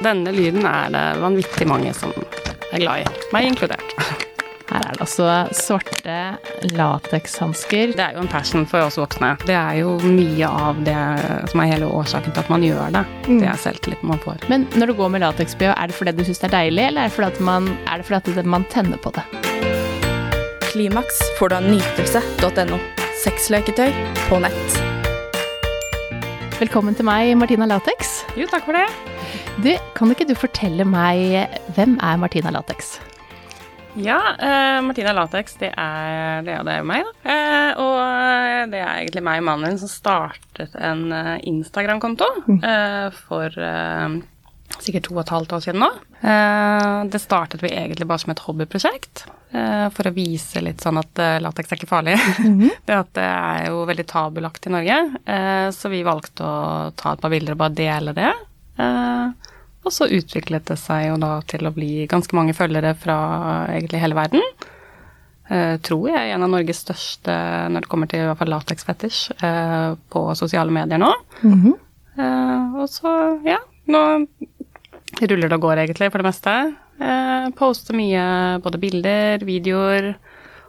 Denne 0.00 0.32
lyden 0.32 0.64
er 0.64 0.88
det 0.94 1.04
vanvittig 1.20 1.66
mange 1.68 1.92
som 1.92 2.12
er 2.72 2.80
glad 2.80 3.02
i, 3.02 3.22
meg 3.34 3.50
inkludert. 3.50 3.92
Her 4.70 4.84
er 4.86 4.94
det 4.94 5.02
altså 5.02 5.26
svarte 5.52 6.14
latekshansker. 6.78 7.92
Det 7.98 8.04
er 8.04 8.16
jo 8.16 8.22
en 8.22 8.30
passion 8.30 8.64
for 8.70 8.86
oss 8.86 8.96
voksne. 9.00 9.34
Det 9.44 9.56
er 9.58 9.80
jo 9.82 9.96
mye 10.00 10.48
av 10.48 10.80
det 10.86 10.96
som 11.50 11.60
er 11.60 11.72
hele 11.72 11.90
årsaken 11.90 12.32
til 12.32 12.44
at 12.44 12.52
man 12.52 12.64
gjør 12.64 12.94
det. 12.96 13.04
Det 13.26 13.50
er 13.50 13.60
selvtilliten 13.60 14.08
man 14.08 14.22
får. 14.24 14.46
Men 14.52 14.64
når 14.78 14.92
du 14.92 14.96
går 15.02 15.12
med 15.16 15.24
lateks-BH, 15.26 15.74
er 15.74 15.90
det 15.90 15.98
fordi 15.98 16.16
du 16.16 16.24
syns 16.24 16.40
det 16.40 16.48
er 16.48 16.56
deilig, 16.56 16.86
eller 16.86 17.04
er 17.04 17.12
det 17.12 17.16
fordi, 17.18 17.32
at 17.34 17.44
man, 17.50 17.68
er 17.84 18.00
det 18.00 18.08
fordi 18.08 18.38
at 18.40 18.50
man 18.56 18.66
tenner 18.72 19.04
på 19.04 19.12
det? 19.18 19.26
Klimaks 20.70 21.20
får 21.36 21.52
du 21.52 21.58
av 21.58 21.68
nytelse.no. 21.68 22.80
Sexleketøy 23.20 23.92
på 24.30 24.40
nett. 24.46 24.80
Velkommen 26.60 26.96
til 26.96 27.10
meg, 27.10 27.34
Martina 27.36 27.68
Latex. 27.68 28.20
Jo, 28.38 28.48
takk 28.48 28.70
for 28.70 28.78
det. 28.78 29.09
Du, 29.60 29.72
kan 29.92 30.08
ikke 30.08 30.24
du 30.24 30.32
fortelle 30.38 30.86
meg 30.88 31.50
hvem 31.76 31.98
er 32.00 32.16
Martina 32.16 32.48
Latex? 32.54 32.94
Ja, 33.98 34.16
eh, 34.40 34.78
Martina 34.86 35.12
Latex, 35.12 35.58
det 35.60 35.68
er, 35.74 36.40
det 36.46 36.54
og 36.60 36.64
det 36.64 36.76
er 36.78 36.86
meg, 36.86 37.04
da. 37.04 37.34
Eh, 37.34 37.80
og 37.82 38.70
det 38.72 38.80
er 38.80 39.02
egentlig 39.02 39.22
meg 39.26 39.42
og 39.42 39.48
mannen 39.50 39.74
min 39.74 39.80
som 39.82 39.90
startet 39.90 40.78
en 40.80 41.10
eh, 41.12 41.42
Instagram-konto 41.50 42.28
eh, 42.56 43.10
for 43.26 43.52
eh, 43.52 44.16
sikkert 44.78 45.10
to 45.10 45.18
og 45.18 45.24
et 45.26 45.34
halvt 45.34 45.52
år 45.58 45.66
siden 45.66 45.84
nå. 45.84 45.90
Eh, 46.22 46.86
det 47.12 47.20
startet 47.20 47.60
vi 47.66 47.74
egentlig 47.74 48.08
bare 48.08 48.24
som 48.24 48.32
et 48.32 48.42
hobbyprosjekt. 48.46 49.26
For 49.50 50.06
å 50.06 50.14
vise 50.14 50.60
litt 50.62 50.78
sånn 50.78 51.00
at 51.00 51.18
lateks 51.42 51.72
er 51.72 51.80
ikke 51.80 51.90
farlig. 51.90 52.12
det 52.86 52.94
at 52.94 53.08
det 53.18 53.24
er 53.26 53.64
jo 53.66 53.80
veldig 53.88 54.04
tabulagt 54.06 54.68
i 54.68 54.70
Norge. 54.70 54.98
Så 55.74 55.90
vi 55.90 56.04
valgte 56.06 56.46
å 56.46 56.92
ta 56.94 57.16
et 57.16 57.24
par 57.24 57.32
bilder 57.34 57.56
og 57.56 57.64
bare 57.64 57.74
dele 57.74 58.14
det. 58.14 58.28
Og 59.80 59.94
så 59.94 60.10
utviklet 60.12 60.68
det 60.68 60.76
seg 60.80 61.06
jo 61.08 61.16
da 61.20 61.38
til 61.48 61.64
å 61.66 61.72
bli 61.74 62.04
ganske 62.10 62.36
mange 62.36 62.54
følgere 62.56 62.92
fra 62.98 63.16
egentlig 63.72 64.02
hele 64.02 64.18
verden. 64.18 64.44
Uh, 65.50 65.80
tror 65.82 66.04
jeg 66.12 66.18
er 66.28 66.36
en 66.36 66.46
av 66.46 66.52
Norges 66.52 66.84
største 66.84 67.34
når 67.72 67.82
det 67.82 67.90
kommer 67.90 68.10
til 68.10 68.22
i 68.22 68.26
hvert 68.28 68.38
fall 68.38 68.52
lateksfetisj 68.52 69.32
uh, 69.42 69.96
på 70.12 70.28
sosiale 70.38 70.70
medier 70.70 71.00
nå. 71.00 71.10
Mm 71.42 71.56
-hmm. 71.62 71.74
uh, 72.20 72.82
og 72.82 72.88
så, 72.88 73.40
ja, 73.44 73.58
nå 73.86 74.26
ruller 75.20 75.48
det 75.48 75.56
og 75.56 75.60
går 75.60 75.76
egentlig 75.76 76.12
for 76.12 76.18
det 76.18 76.28
meste. 76.28 76.74
poster 77.56 77.94
mye 77.94 78.60
både 78.62 78.78
bilder, 78.78 79.44
videoer. 79.44 80.14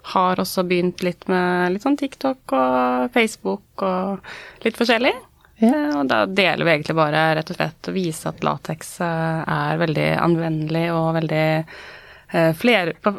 Har 0.03 0.39
også 0.39 0.63
begynt 0.63 1.03
litt 1.03 1.27
med 1.27 1.73
litt 1.73 1.83
sånn 1.83 1.97
TikTok 1.97 2.51
og 2.51 3.11
Facebook 3.13 3.81
og 3.81 4.19
litt 4.63 4.77
forskjellig. 4.77 5.13
Ja. 5.61 5.69
Eh, 5.69 5.99
og 5.99 6.07
da 6.09 6.25
deler 6.25 6.65
vi 6.65 6.71
egentlig 6.75 6.97
bare 6.97 7.35
rett 7.37 7.49
og 7.53 7.57
slett 7.59 7.89
å 7.89 7.95
vise 7.95 8.29
at 8.31 8.43
lateks 8.45 8.95
eh, 9.05 9.41
er 9.45 9.81
veldig 9.81 10.09
anvendelig 10.21 10.85
og 10.95 11.13
veldig 11.19 11.47
eh, 11.61 12.51
fler, 12.57 12.93
hva 13.03 13.11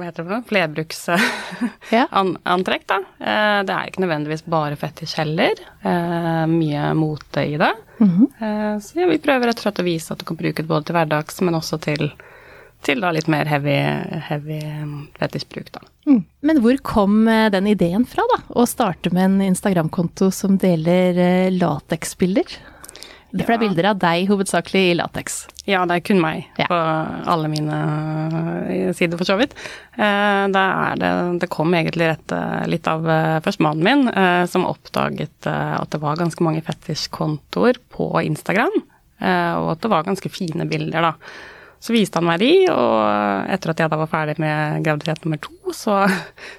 heter 0.00 0.18
det 0.18 0.24
for 0.24 0.34
noe? 0.34 0.46
Flerbruksantrekk, 0.48 1.84
ja. 1.92 2.06
da. 2.94 2.98
Det 3.68 3.74
er 3.74 3.90
ikke 3.90 4.04
nødvendigvis 4.04 4.46
bare 4.48 4.78
fetisj 4.80 5.18
heller. 5.20 5.54
Mye 6.48 6.94
mote 6.98 7.44
i 7.44 7.56
det. 7.60 7.74
Mm 7.98 8.10
-hmm. 8.10 8.80
Så 8.80 9.00
ja, 9.00 9.06
vi 9.06 9.18
prøver 9.18 9.46
rett 9.46 9.58
og 9.58 9.62
slett 9.62 9.80
å 9.80 9.90
vise 9.90 10.12
at 10.12 10.18
du 10.18 10.24
kan 10.24 10.36
bruke 10.36 10.62
det 10.62 10.68
både 10.68 10.84
til 10.84 10.94
hverdags, 10.94 11.40
men 11.40 11.54
også 11.54 11.78
til 11.78 12.12
til 12.86 13.02
da 13.02 13.10
litt 13.14 13.28
mer 13.30 13.48
heavy, 13.50 13.76
heavy 14.28 14.60
fetisjbruk, 15.18 15.70
da. 15.74 15.84
Mm. 16.08 16.22
Men 16.46 16.62
hvor 16.64 16.78
kom 16.86 17.20
eh, 17.28 17.50
den 17.52 17.68
ideen 17.70 18.06
fra, 18.08 18.24
da? 18.32 18.40
Å 18.54 18.66
starte 18.68 19.12
med 19.14 19.26
en 19.26 19.46
Instagram-konto 19.50 20.30
som 20.34 20.58
deler 20.60 21.18
eh, 21.18 21.54
lateksbilder? 21.54 22.58
Det 23.28 23.44
er 23.44 23.58
bilder 23.60 23.90
av 23.90 23.98
deg 24.00 24.30
hovedsakelig 24.30 24.82
i 24.88 24.92
lateks? 24.96 25.42
Ja, 25.68 25.82
det 25.84 25.98
er 25.98 26.04
kun 26.06 26.22
meg 26.22 26.46
ja. 26.56 26.64
på 26.70 26.76
alle 27.28 27.50
mine 27.52 27.80
eh, 28.72 28.94
sider, 28.96 29.20
for 29.20 29.28
så 29.28 29.36
vidt. 29.40 29.52
Det, 29.98 30.64
det, 31.02 31.10
det 31.42 31.50
kom 31.52 31.74
egentlig 31.76 32.08
rett, 32.14 32.32
litt 32.70 32.88
av 32.88 33.04
først 33.44 33.60
mannen 33.64 33.84
min, 33.84 34.46
som 34.48 34.64
oppdaget 34.64 35.48
at 35.50 35.90
det 35.92 36.00
var 36.00 36.16
ganske 36.20 36.46
mange 36.46 36.62
fetisjkontoer 36.64 37.82
på 37.92 38.08
Instagram, 38.22 38.78
og 39.18 39.70
at 39.74 39.82
det 39.82 39.90
var 39.90 40.06
ganske 40.06 40.30
fine 40.32 40.68
bilder, 40.70 41.10
da. 41.10 41.57
Så 41.78 41.94
viste 41.94 42.18
han 42.18 42.26
meg 42.26 42.40
de, 42.42 42.52
og 42.72 43.50
etter 43.54 43.72
at 43.72 43.80
jeg 43.82 43.90
da 43.92 43.98
var 44.00 44.10
ferdig 44.10 44.34
med 44.42 44.82
graviditet 44.86 45.22
nummer 45.24 45.38
to, 45.42 45.54
så, 45.76 46.00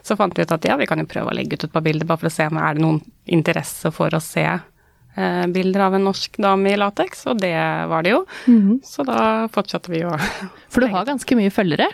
så 0.06 0.16
fant 0.19 0.35
vi 0.38 0.46
ut 0.47 0.53
at 0.56 0.68
ja, 0.69 0.78
vi 0.80 0.88
kan 0.88 1.02
jo 1.02 1.09
prøve 1.12 1.34
å 1.34 1.35
legge 1.35 1.57
ut 1.57 1.66
et 1.68 1.74
par 1.74 1.84
bilder 1.84 2.07
bare 2.07 2.22
for 2.22 2.31
å 2.31 2.34
se 2.34 2.47
om 2.47 2.59
er 2.59 2.78
det 2.78 2.85
noen 2.85 3.02
interesse 3.28 3.91
for 3.96 4.16
å 4.16 4.22
se 4.24 4.46
eh, 4.47 5.46
bilder 5.52 5.85
av 5.90 5.97
en 5.97 6.08
norsk 6.08 6.40
dame 6.40 6.72
i 6.72 6.79
lateks, 6.79 7.25
og 7.28 7.44
det 7.44 7.56
var 7.91 8.08
det 8.08 8.16
jo. 8.16 8.24
Mm 8.47 8.62
-hmm. 8.62 8.79
Så 8.84 9.03
da 9.03 9.47
fortsatte 9.52 9.91
vi 9.91 10.06
å 10.06 10.16
For 10.72 10.81
du 10.81 10.88
har 10.88 11.06
ganske 11.06 11.35
mye 11.35 11.52
følgere? 11.52 11.90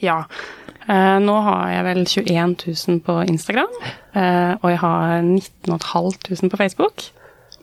Ja. 0.00 0.24
Eh, 0.88 1.18
nå 1.20 1.36
har 1.44 1.70
jeg 1.70 1.84
vel 1.84 2.04
21 2.06 2.56
000 2.88 3.00
på 3.00 3.22
Instagram, 3.28 3.72
eh, 4.14 4.56
og 4.62 4.70
jeg 4.70 4.78
har 4.78 5.22
19 5.22 5.78
500 5.78 6.50
på 6.50 6.56
Facebook. 6.56 7.10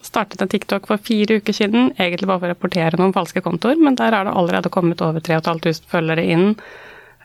Startet 0.06 0.42
en 0.42 0.52
TikTok 0.52 0.88
for 0.90 1.02
fire 1.02 1.40
uker 1.40 1.56
siden, 1.56 1.92
egentlig 1.98 2.30
bare 2.30 2.42
for 2.42 2.50
å 2.50 2.54
rapportere 2.54 3.00
noen 3.00 3.16
falske 3.16 3.42
kontoer, 3.46 3.80
men 3.82 3.98
der 4.00 4.14
er 4.14 4.28
det 4.28 4.36
allerede 4.38 4.72
kommet 4.74 5.02
over 5.06 5.24
3500 5.24 5.90
følgere 5.92 6.28
inn. 6.28 6.54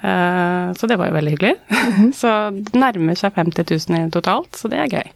Uh, 0.02 0.72
så 0.74 0.88
det 0.90 0.96
var 0.98 1.10
jo 1.10 1.18
veldig 1.18 1.36
hyggelig. 1.36 1.54
Mm 1.68 1.92
-hmm. 1.92 2.10
så 2.20 2.50
det 2.50 2.74
nærmer 2.74 3.14
seg 3.14 3.34
50 3.34 3.88
000 3.88 4.10
totalt, 4.10 4.56
så 4.56 4.68
det 4.68 4.78
er 4.78 4.88
gøy. 4.98 5.12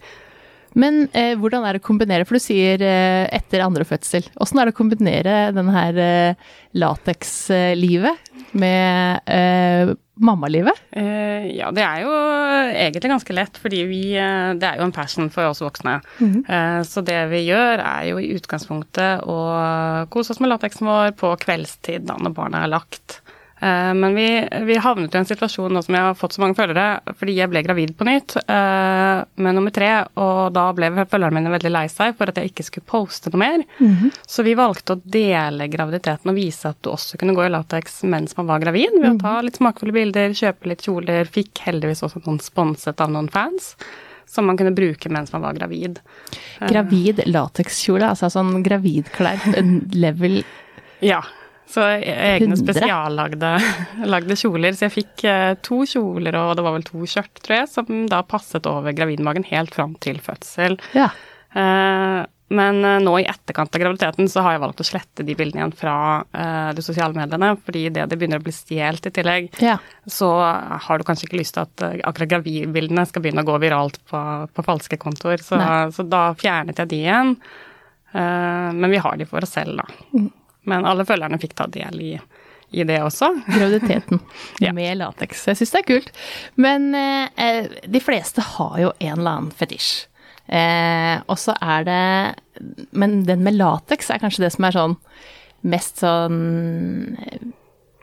Men 0.77 1.07
eh, 1.17 1.33
hvordan 1.41 1.65
er 1.65 1.77
det 1.77 1.81
å 1.81 1.89
kombinere, 1.89 2.27
for 2.29 2.37
du 2.37 2.45
sier 2.45 2.83
eh, 2.85 3.25
etter 3.33 3.65
andre 3.65 3.87
fødsel. 3.89 4.27
Åssen 4.37 4.61
er 4.61 4.69
det 4.69 4.75
å 4.75 4.77
kombinere 4.77 5.37
denne 5.57 5.73
her 5.73 6.01
eh, 6.05 6.35
latekslivet 6.77 8.53
med 8.53 9.21
eh, 9.25 9.95
mammalivet? 10.17 10.79
Eh, 10.97 11.47
ja, 11.57 11.71
det 11.75 11.83
er 11.85 12.03
jo 12.05 12.13
egentlig 12.73 13.11
ganske 13.13 13.37
lett, 13.37 13.59
fordi 13.61 13.83
vi 13.89 14.01
uh, 14.17 14.55
Det 14.57 14.69
er 14.69 14.81
jo 14.81 14.87
en 14.87 14.95
passion 14.97 15.29
for 15.33 15.51
oss 15.51 15.61
voksne. 15.61 16.01
Mm 16.19 16.33
-hmm. 16.33 16.43
eh, 16.55 16.83
så 16.83 17.01
det 17.01 17.27
vi 17.31 17.45
gjør, 17.47 17.79
er 17.79 18.05
jo 18.11 18.19
i 18.19 18.33
utgangspunktet 18.35 19.25
å 19.25 19.39
kose 20.09 20.33
oss 20.33 20.41
med 20.41 20.49
lateksen 20.49 20.87
vår 20.87 21.13
på 21.13 21.37
kveldstid 21.37 22.07
da 22.07 22.17
når 22.17 22.35
barna 22.35 22.65
er 22.65 22.73
lagt. 22.73 23.21
Eh, 23.61 23.95
men 23.95 24.15
vi, 24.15 24.49
vi, 24.63 24.77
havnet 24.77 25.15
i 25.15 25.19
en 25.19 25.29
situasjon 25.29 25.73
nå 25.73 25.81
som 25.83 25.97
jeg 25.97 26.05
har 26.05 26.17
fått 26.19 26.37
så 26.37 26.43
mange 26.43 26.59
følgere, 26.59 27.15
fordi 27.17 27.39
jeg 27.39 27.49
ble 27.49 27.63
gravid 27.65 27.95
på 27.97 28.05
nytt 28.05 28.35
uh, 28.43 29.23
med 29.41 29.57
nummer 29.57 29.73
tre, 29.73 29.89
og 30.21 30.53
da 30.53 30.67
ble 30.77 30.91
følgerne 30.99 31.39
mine 31.39 31.53
veldig 31.55 31.73
lei 31.73 31.87
seg 31.93 32.19
for 32.19 32.29
at 32.29 32.37
jeg 32.41 32.53
ikke 32.53 32.67
skulle 32.67 32.89
poste 32.91 33.33
noe 33.33 33.41
mer. 33.41 33.65
Mm 33.79 33.95
-hmm. 33.95 34.11
Så 34.27 34.45
vi 34.45 34.55
valgte 34.55 34.93
å 34.93 35.01
dele 35.03 35.71
graviditeten 35.73 36.31
og 36.31 36.37
vise 36.37 36.69
at 36.69 36.83
du 36.83 36.91
også 36.91 37.17
kunne 37.17 37.35
gå 37.35 37.47
i 37.47 37.55
latex 37.55 38.03
mens 38.05 38.37
man 38.37 38.47
var 38.47 38.61
gravid, 38.61 39.01
ved 39.01 39.17
å 39.17 39.21
ta 39.21 39.41
litt 39.41 39.57
smakfulle 39.57 39.93
bilder, 39.93 40.31
kjøpe 40.31 40.69
litt 40.69 40.83
kjoler, 40.83 41.25
fikk 41.25 41.59
heldigvis 41.65 42.03
også 42.03 42.21
noen 42.27 42.41
sponset 42.41 43.01
av 43.01 43.11
noen 43.11 43.29
fans. 43.29 43.77
Som 44.29 44.47
man 44.47 44.57
kunne 44.57 44.75
bruke 44.75 45.09
mens 45.09 45.33
man 45.33 45.43
var 45.43 45.55
gravid. 45.55 46.01
Gravid 46.59 47.23
latekskjole, 47.27 48.09
altså 48.09 48.29
sånn 48.31 48.63
gravidklær, 48.63 49.39
level 49.95 50.45
Ja. 51.01 51.23
Så 51.67 51.83
egne 51.83 52.55
100. 52.55 52.63
spesiallagde 52.63 54.37
kjoler. 54.43 54.77
Så 54.77 54.87
jeg 54.87 54.95
fikk 54.95 55.27
eh, 55.27 55.53
to 55.67 55.83
kjoler 55.89 56.39
og 56.39 56.55
det 56.59 56.65
var 56.67 56.79
vel 56.79 56.87
to 56.87 57.03
skjørt, 57.11 57.43
tror 57.43 57.63
jeg, 57.63 57.73
som 57.73 58.07
da 58.11 58.23
passet 58.27 58.69
over 58.71 58.95
gravidmagen 58.97 59.47
helt 59.51 59.75
fram 59.75 59.97
til 60.03 60.23
fødsel. 60.23 60.79
Ja. 60.97 61.11
Eh, 61.57 62.23
men 62.57 62.79
eh, 62.87 63.01
nå 63.03 63.17
i 63.19 63.27
etterkant 63.27 63.75
av 63.75 63.83
graviditeten 63.83 64.31
så 64.31 64.45
har 64.47 64.55
jeg 64.55 64.63
valgt 64.63 64.85
å 64.85 64.87
slette 64.87 65.27
de 65.27 65.35
bildene 65.35 65.65
igjen 65.65 65.75
fra 65.75 65.97
de 66.77 66.87
sosiale 66.87 67.19
mediene, 67.19 67.51
fordi 67.67 67.89
det 67.91 68.07
det 68.07 68.21
begynner 68.21 68.39
å 68.39 68.47
bli 68.47 68.55
stjålet 68.55 69.11
i 69.11 69.15
tillegg, 69.19 69.51
ja. 69.67 69.75
så 70.07 70.31
har 70.87 71.01
du 71.01 71.07
kanskje 71.09 71.27
ikke 71.27 71.41
lyst 71.41 71.57
til 71.59 71.67
at 71.67 71.87
akkurat 72.07 72.37
gravidbildene 72.37 73.09
skal 73.11 73.25
begynne 73.25 73.43
å 73.43 73.51
gå 73.51 73.59
viralt 73.67 73.99
på, 74.07 74.23
på 74.55 74.67
falske 74.71 75.01
kontoer. 75.03 75.43
Så, 75.43 75.59
så, 75.97 76.07
da 76.07 76.29
fjernet 76.39 76.79
jeg 76.85 76.95
de 76.95 77.03
igjen. 77.03 77.35
men 78.15 78.91
vi 78.95 79.03
har 79.03 79.19
de 79.19 79.27
for 79.27 79.43
oss 79.43 79.57
selv, 79.59 79.83
da. 79.83 80.31
Men 80.67 80.89
alle 80.89 81.07
følgerne 81.09 81.39
fikk 81.43 81.55
ta 81.59 81.69
del 81.71 82.03
i, 82.03 82.11
i 82.75 82.87
det 82.89 82.99
også. 83.05 83.31
Graviditeten 83.47 84.21
ja. 84.65 84.75
med 84.77 84.99
lateks. 85.01 85.47
Jeg 85.51 85.61
syns 85.61 85.75
det 85.75 85.83
er 85.83 85.89
kult. 85.93 86.13
Men 86.61 86.91
eh, 86.99 87.73
de 87.87 88.03
fleste 88.03 88.45
har 88.57 88.77
jo 88.83 88.93
en 88.99 89.17
eller 89.17 89.33
annen 89.33 89.55
fetisj. 89.57 90.07
Eh, 90.47 91.17
og 91.27 91.41
så 91.43 91.57
er 91.59 91.87
det 91.89 92.85
Men 92.95 93.25
den 93.27 93.41
med 93.43 93.57
lateks 93.57 94.13
er 94.15 94.21
kanskje 94.23 94.45
det 94.45 94.53
som 94.55 94.69
er 94.69 94.77
sånn 94.77 94.95
mest 95.67 96.05
sånn 96.05 97.17
eh, 97.25 97.49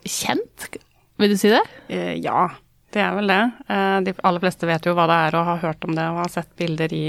kjent? 0.03 0.67
Vil 1.21 1.31
du 1.31 1.37
si 1.39 1.51
det? 1.53 1.61
Eh, 1.87 2.13
ja, 2.19 2.49
det 2.93 3.01
er 3.01 3.15
vel 3.17 3.31
det. 3.31 3.43
Eh, 3.69 3.97
de 4.07 4.15
aller 4.27 4.43
fleste 4.43 4.67
vet 4.69 4.87
jo 4.87 4.95
hva 4.97 5.07
det 5.09 5.19
er 5.27 5.37
og 5.39 5.47
har 5.51 5.63
hørt 5.63 5.87
om 5.87 5.95
det 5.95 6.07
og 6.09 6.23
har 6.23 6.33
sett 6.33 6.51
bilder 6.59 6.93
i 6.95 7.05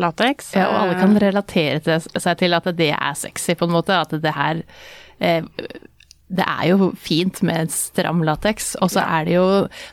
lateks. 0.00 0.52
Ja, 0.56 0.68
og 0.70 0.78
alle 0.82 0.98
kan 1.00 1.16
relatere 1.22 1.98
seg 2.02 2.38
til 2.40 2.54
at 2.56 2.68
det 2.76 2.90
er 2.96 3.14
sexy, 3.18 3.54
på 3.58 3.68
en 3.68 3.74
måte. 3.76 3.96
At 4.00 4.14
det 4.22 4.34
her 4.36 4.62
eh, 5.20 5.42
det 6.34 6.44
er 6.48 6.70
jo 6.72 6.88
fint 6.98 7.42
med 7.46 7.70
stram 7.70 8.22
lateks, 8.26 8.72
og 8.82 8.90
så 8.90 9.02
er 9.04 9.26
det 9.28 9.34
jo 9.36 9.44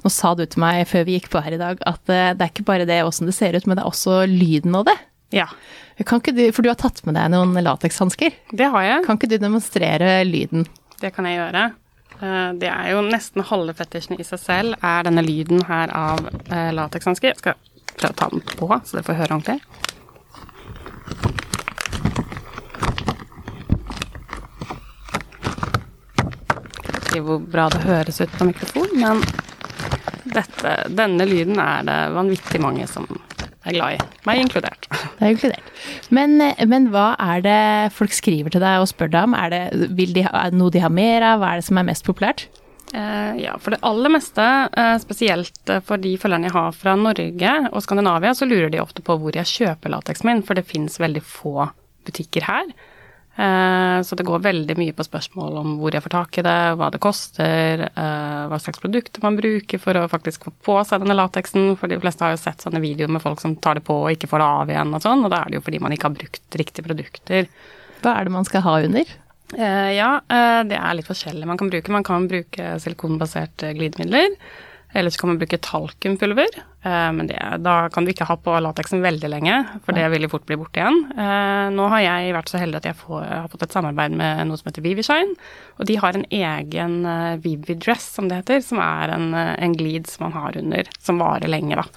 Nå 0.01 0.09
sa 0.09 0.31
du 0.39 0.45
til 0.48 0.62
meg 0.63 0.86
før 0.89 1.03
vi 1.06 1.18
gikk 1.19 1.27
på 1.33 1.42
her 1.44 1.53
i 1.57 1.59
dag 1.62 1.81
at 1.86 2.09
eh, 2.09 2.31
det 2.33 2.45
er 2.48 2.53
ikke 2.53 2.65
bare 2.69 2.88
det 2.89 3.01
åssen 3.06 3.27
det 3.30 3.36
ser 3.38 3.53
ut, 3.59 3.68
men 3.68 3.77
det 3.77 3.83
er 3.83 3.92
også 3.92 4.21
lyden 4.31 4.75
av 4.80 4.88
det. 4.88 4.95
Ja, 5.36 5.45
Kan 6.07 6.19
ikke 6.19 6.33
du, 6.33 6.48
for 6.56 6.63
du 6.65 6.71
har 6.71 6.80
tatt 6.80 7.03
med 7.06 7.13
deg 7.15 7.30
noen 7.31 7.53
latekshansker. 7.62 8.33
det 8.57 8.68
har 8.74 8.83
jeg. 8.88 9.06
Kan 9.06 9.19
ikke 9.19 9.30
du 9.31 9.38
demonstrere 9.39 10.24
lyden? 10.25 10.65
Det 11.00 11.12
kan 11.15 11.27
jeg 11.30 11.38
gjøre. 11.38 11.65
Eh, 12.21 12.51
Det 12.63 12.71
er 12.71 12.89
jo 12.95 13.03
nesten 13.06 13.44
halve 13.51 13.75
fetisjen 13.77 14.18
i 14.19 14.25
seg 14.25 14.39
selv, 14.42 14.75
er 14.81 15.03
denne 15.07 15.21
lyden 15.24 15.62
her 15.69 15.94
av 15.94 16.25
eh, 16.50 16.71
latekshansker. 16.74 17.36
Jeg 17.36 17.44
skal 17.44 17.59
prøve 17.92 18.12
å 18.15 18.19
ta 18.24 18.30
den 18.33 18.42
på, 18.56 18.68
så 18.81 18.98
dere 18.98 19.06
får 19.12 19.19
høre 19.21 19.38
ordentlig. 19.38 19.59
Ikke 27.12 27.25
hvor 27.28 27.42
bra 27.44 27.66
det 27.68 27.81
høres 27.84 28.22
ut 28.22 28.31
på 28.38 28.46
mikrofon, 28.48 28.92
men 28.96 29.18
dette, 30.31 30.75
denne 30.96 31.25
lyden 31.28 31.60
er 31.60 31.84
det 31.84 31.98
vanvittig 32.16 32.62
mange 32.63 32.86
som 32.88 33.04
er 33.68 33.75
glad 33.75 33.98
i. 33.98 34.06
Meg 34.30 34.40
inkludert. 34.46 34.88
Det 34.88 35.25
er 35.25 35.34
inkludert. 35.34 35.74
Men, 36.08 36.40
men 36.72 36.88
hva 36.94 37.10
er 37.19 37.44
det 37.44 37.58
folk 37.98 38.16
skriver 38.16 38.56
til 38.56 38.63
deg 38.63 38.80
og 38.80 38.88
spør 38.88 39.12
deg 39.12 39.28
om? 39.28 39.36
Er 39.36 39.52
det, 39.52 39.62
de, 39.92 40.24
er 40.24 40.54
det 40.54 40.62
noe 40.62 40.72
de 40.72 40.86
har 40.86 40.94
mer 40.94 41.25
av? 41.34 41.44
Hva 41.44 41.52
er 41.52 41.60
det 41.60 41.68
som 41.68 41.81
er 41.81 41.90
mest 41.92 42.08
populært? 42.08 42.46
Eh, 42.96 43.36
ja, 43.44 43.58
for 43.60 43.75
det 43.75 43.81
aller 43.88 44.16
meste, 44.16 44.48
eh, 44.72 44.96
spesielt 45.04 45.69
eh, 45.69 45.84
for 45.84 46.00
de 46.00 46.16
følgerne 46.19 46.48
jeg 46.48 46.56
har 46.56 46.72
fra 46.80 46.96
Norge 47.00 47.54
og 47.74 47.84
Skandinavia, 47.84 48.31
så 48.40 48.48
lurer 48.48 48.72
de 48.72 48.80
ofte 48.84 49.04
på 49.04 49.19
hvor 49.19 49.36
jeg 49.36 49.52
kjøper 49.52 49.92
lateksen 49.98 50.31
min, 50.31 50.48
for 50.48 50.56
det 50.56 50.68
fins 50.72 50.96
veldig 51.04 51.28
få 51.28 51.68
butikker 52.08 52.48
her. 52.48 52.72
Eh, 53.41 54.01
så 54.05 54.15
det 54.15 54.25
går 54.27 54.43
veldig 54.43 54.75
mye 54.77 54.93
på 54.93 55.05
spørsmål 55.05 55.55
om 55.61 55.71
hvor 55.79 55.95
jeg 55.95 56.03
får 56.05 56.13
tak 56.13 56.38
i 56.38 56.43
det, 56.45 56.57
hva 56.77 56.91
det 56.93 57.01
koster, 57.01 57.85
eh, 57.88 58.41
hva 58.51 58.59
slags 58.61 58.81
produkter 58.83 59.23
man 59.23 59.39
bruker 59.39 59.81
for 59.81 59.97
å 59.97 60.09
faktisk 60.11 60.45
få 60.45 60.53
på 60.67 60.75
seg 60.85 61.01
denne 61.01 61.17
lateksen. 61.17 61.71
For 61.79 61.89
de 61.89 61.97
fleste 62.03 62.25
har 62.25 62.35
jo 62.35 62.41
sett 62.43 62.61
sånne 62.61 62.83
videoer 62.83 63.09
med 63.15 63.23
folk 63.23 63.41
som 63.41 63.55
tar 63.57 63.79
det 63.79 63.85
på 63.88 63.97
og 64.03 64.11
ikke 64.13 64.29
får 64.29 64.43
det 64.43 64.49
av 64.59 64.73
igjen 64.75 64.93
og 64.93 65.05
sånn, 65.07 65.25
og 65.25 65.33
da 65.33 65.41
er 65.41 65.49
det 65.49 65.57
jo 65.57 65.65
fordi 65.65 65.81
man 65.81 65.95
ikke 65.95 66.11
har 66.11 66.17
brukt 66.19 66.59
riktige 66.61 66.85
produkter. 66.85 67.49
Hva 68.03 68.15
er 68.17 68.27
det 68.27 68.35
man 68.35 68.49
skal 68.49 68.65
ha 68.67 68.77
under? 68.85 69.15
Eh, 69.57 69.91
ja, 69.97 70.11
det 70.67 70.77
er 70.77 70.97
litt 70.97 71.09
forskjellig 71.09 71.49
man 71.49 71.59
kan 71.59 71.71
bruke. 71.71 71.95
Man 71.97 72.05
kan 72.07 72.29
bruke 72.29 72.75
silikonbaserte 72.83 73.73
glidemidler. 73.79 74.38
Eller 74.93 75.09
så 75.09 75.21
kan 75.21 75.31
man 75.31 75.39
bruke 75.39 75.57
talkumpulver. 75.57 76.57
Eh, 76.83 77.11
men 77.15 77.27
det, 77.29 77.39
da 77.63 77.75
kan 77.93 78.05
du 78.05 78.11
ikke 78.11 78.27
ha 78.27 78.35
på 78.35 78.55
lateksen 78.65 79.03
veldig 79.03 79.29
lenge, 79.31 79.57
for 79.85 79.95
det 79.95 80.07
vil 80.11 80.25
jo 80.25 80.31
fort 80.33 80.47
bli 80.49 80.57
borte 80.59 80.81
igjen. 80.81 81.03
Eh, 81.15 81.67
nå 81.75 81.88
har 81.93 82.03
jeg 82.03 82.35
vært 82.35 82.51
så 82.51 82.61
heldig 82.61 82.81
at 82.81 82.89
jeg 82.89 82.99
får, 82.99 83.21
har 83.29 83.51
fått 83.51 83.67
et 83.67 83.75
samarbeid 83.77 84.17
med 84.19 84.49
noe 84.49 84.59
som 84.59 84.71
heter 84.71 84.85
Vivishine. 84.85 85.38
Og 85.79 85.88
de 85.89 85.99
har 86.01 86.17
en 86.17 86.27
egen 86.27 86.97
Vividress, 87.43 88.09
som 88.17 88.27
det 88.27 88.41
heter, 88.41 88.65
som 88.65 88.81
er 88.83 89.15
en, 89.15 89.29
eh, 89.33 89.53
en 89.63 89.77
glid 89.77 90.11
som 90.11 90.27
man 90.27 90.35
har 90.39 90.59
under, 90.59 90.91
som 90.99 91.21
varer 91.23 91.51
lenge, 91.51 91.79
da. 91.79 91.88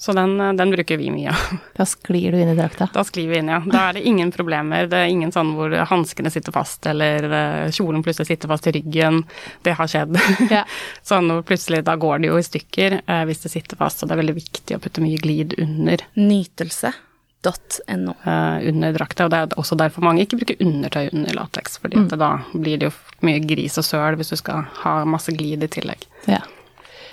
Så 0.00 0.12
den, 0.12 0.40
eh, 0.40 0.52
den 0.52 0.70
bruker 0.70 0.96
vi 0.96 1.10
mye 1.10 1.30
av. 1.30 1.58
Da 1.78 1.86
sklir 1.86 2.32
du 2.32 2.40
inn 2.40 2.48
i 2.48 2.54
drakta. 2.54 2.88
Da 2.94 3.02
sklir 3.04 3.28
vi 3.28 3.38
inn, 3.38 3.50
ja. 3.50 3.58
Da 3.66 3.88
er 3.88 3.98
det 3.98 4.04
ingen 4.06 4.30
problemer. 4.34 4.86
Det 4.86 4.98
er 4.98 5.10
ingen 5.10 5.32
sånn 5.34 5.56
hvor 5.58 5.74
hanskene 5.90 6.30
sitter 6.30 6.54
fast, 6.54 6.86
eller 6.86 7.26
eh, 7.26 7.72
kjolen 7.74 8.04
plutselig 8.06 8.30
sitter 8.30 8.50
fast 8.50 8.70
i 8.70 8.76
ryggen. 8.78 9.24
Det 9.66 9.74
har 9.78 9.90
skjedd. 9.90 10.14
Ja. 10.48 10.62
sånn 11.04 11.26
hvor 11.32 11.42
plutselig, 11.44 11.82
da 11.84 11.96
går 11.98 12.22
det 12.22 12.30
jo 12.30 12.38
i 12.38 12.46
stykker 12.46 13.00
eh, 13.00 13.24
hvis 13.28 13.42
det 13.42 13.50
sitter 13.52 13.78
fast, 13.80 14.02
og 14.02 14.08
det 14.08 14.14
er 14.14 14.22
veldig 14.22 14.38
viktig 14.38 14.76
å 14.76 14.80
putte 14.82 15.02
mye 15.02 15.18
glid 15.20 15.56
under, 15.58 16.04
Nytelse.no. 16.14 18.14
eh, 18.22 18.68
under 18.70 18.96
drakta. 18.96 19.26
Og 19.26 19.34
det 19.34 19.42
er 19.42 19.60
også 19.60 19.78
derfor 19.78 20.06
mange 20.06 20.22
ikke 20.24 20.38
bruker 20.40 20.62
undertøy 20.62 21.10
under 21.10 21.42
lateks, 21.42 21.80
fordi 21.82 22.04
mm. 22.04 22.10
da 22.14 22.36
blir 22.54 22.78
det 22.78 22.92
jo 22.92 22.96
mye 23.26 23.42
gris 23.44 23.78
og 23.82 23.86
søl 23.86 24.18
hvis 24.18 24.30
du 24.30 24.38
skal 24.38 24.68
ha 24.84 25.00
masse 25.10 25.34
glid 25.34 25.66
i 25.66 25.72
tillegg. 25.78 26.06
Ja. 26.30 26.44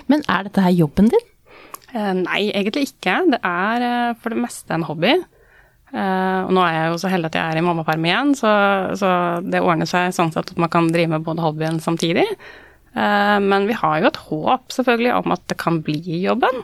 Men 0.06 0.22
er 0.30 0.46
dette 0.46 0.62
her 0.62 0.74
jobben 0.74 1.10
din? 1.10 1.32
Eh, 1.96 2.12
nei, 2.18 2.50
egentlig 2.52 2.90
ikke. 2.90 3.16
Det 3.32 3.40
er 3.40 3.86
eh, 3.86 4.12
for 4.20 4.34
det 4.34 4.42
meste 4.42 4.76
en 4.76 4.84
hobby. 4.86 5.14
Eh, 5.94 6.40
og 6.44 6.52
nå 6.52 6.62
er 6.66 6.76
jeg 6.76 6.92
jo 6.92 7.00
så 7.00 7.12
heldig 7.12 7.30
at 7.30 7.38
jeg 7.38 7.54
er 7.54 7.60
i 7.60 7.64
mammaperm 7.64 8.06
igjen, 8.08 8.34
så, 8.36 8.52
så 8.98 9.10
det 9.46 9.62
ordner 9.64 9.88
seg 9.88 10.14
sånn 10.14 10.32
sett 10.34 10.52
at 10.52 10.60
man 10.60 10.72
kan 10.72 10.90
drive 10.92 11.14
med 11.14 11.26
både 11.26 11.44
hobbyen 11.44 11.80
samtidig. 11.82 12.28
Men 12.96 13.66
vi 13.68 13.74
har 13.76 13.98
jo 14.00 14.06
et 14.08 14.18
håp 14.24 14.70
selvfølgelig 14.72 15.10
om 15.18 15.34
at 15.34 15.42
det 15.52 15.58
kan 15.60 15.82
bli 15.84 16.22
jobben. 16.22 16.62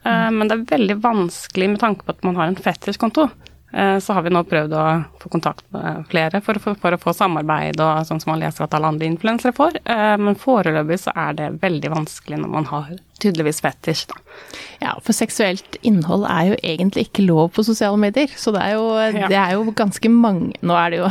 Men 0.00 0.48
det 0.48 0.54
er 0.54 0.62
veldig 0.70 0.94
vanskelig 1.04 1.66
med 1.74 1.80
tanke 1.82 2.06
på 2.06 2.14
at 2.14 2.24
man 2.24 2.38
har 2.40 2.48
en 2.48 2.56
fetterskonto. 2.56 3.26
Så 3.74 4.14
har 4.14 4.22
vi 4.22 4.30
nå 4.30 4.44
prøvd 4.46 4.72
å 4.78 4.82
få 5.18 5.28
kontakt 5.32 5.64
med 5.74 6.04
flere 6.10 6.38
for, 6.44 6.60
for, 6.62 6.76
for 6.78 6.94
å 6.94 6.98
få 7.00 7.10
samarbeid 7.16 7.80
og 7.82 8.04
sånn 8.06 8.20
som 8.22 8.30
man 8.30 8.42
leser 8.44 8.62
at 8.68 8.74
alle 8.78 8.86
andre 8.92 9.08
influensere 9.10 9.50
får. 9.56 9.80
Eh, 9.82 10.14
Men 10.22 10.36
foreløpig 10.38 11.00
så 11.02 11.10
er 11.18 11.32
det 11.40 11.48
veldig 11.62 11.90
vanskelig 11.90 12.38
når 12.38 12.52
man 12.52 12.68
har 12.70 12.92
tydeligvis 13.24 13.58
fetisj, 13.64 14.04
da. 14.10 14.20
Ja, 14.82 14.92
for 15.02 15.16
seksuelt 15.16 15.78
innhold 15.86 16.26
er 16.28 16.52
jo 16.52 16.58
egentlig 16.66 17.06
ikke 17.08 17.24
lov 17.26 17.50
på 17.56 17.64
sosiale 17.66 17.98
medier. 17.98 18.30
Så 18.38 18.52
det 18.54 18.62
er 18.62 18.74
jo, 18.76 18.84
Ja. 19.16 19.28
det 19.32 19.38
er 19.40 19.52
jo 19.56 19.74
ganske 19.74 20.10
mange 20.12 20.52
Nå 20.62 20.74
er 20.78 20.90
det 20.94 20.98
jo 21.00 21.08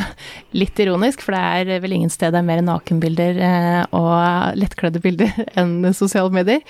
litt 0.62 0.80
ironisk, 0.84 1.22
for 1.26 1.36
det 1.36 1.74
er 1.74 1.84
vel 1.84 1.98
ingen 1.98 2.12
sted 2.14 2.32
det 2.36 2.40
er 2.44 2.48
mer 2.48 2.62
nakenbilder 2.64 3.40
eh, 3.50 3.84
og 3.92 4.56
lettkledde 4.60 5.02
bilder 5.04 5.32
enn 5.60 5.82
sosiale 5.92 6.32
medier. 6.32 6.62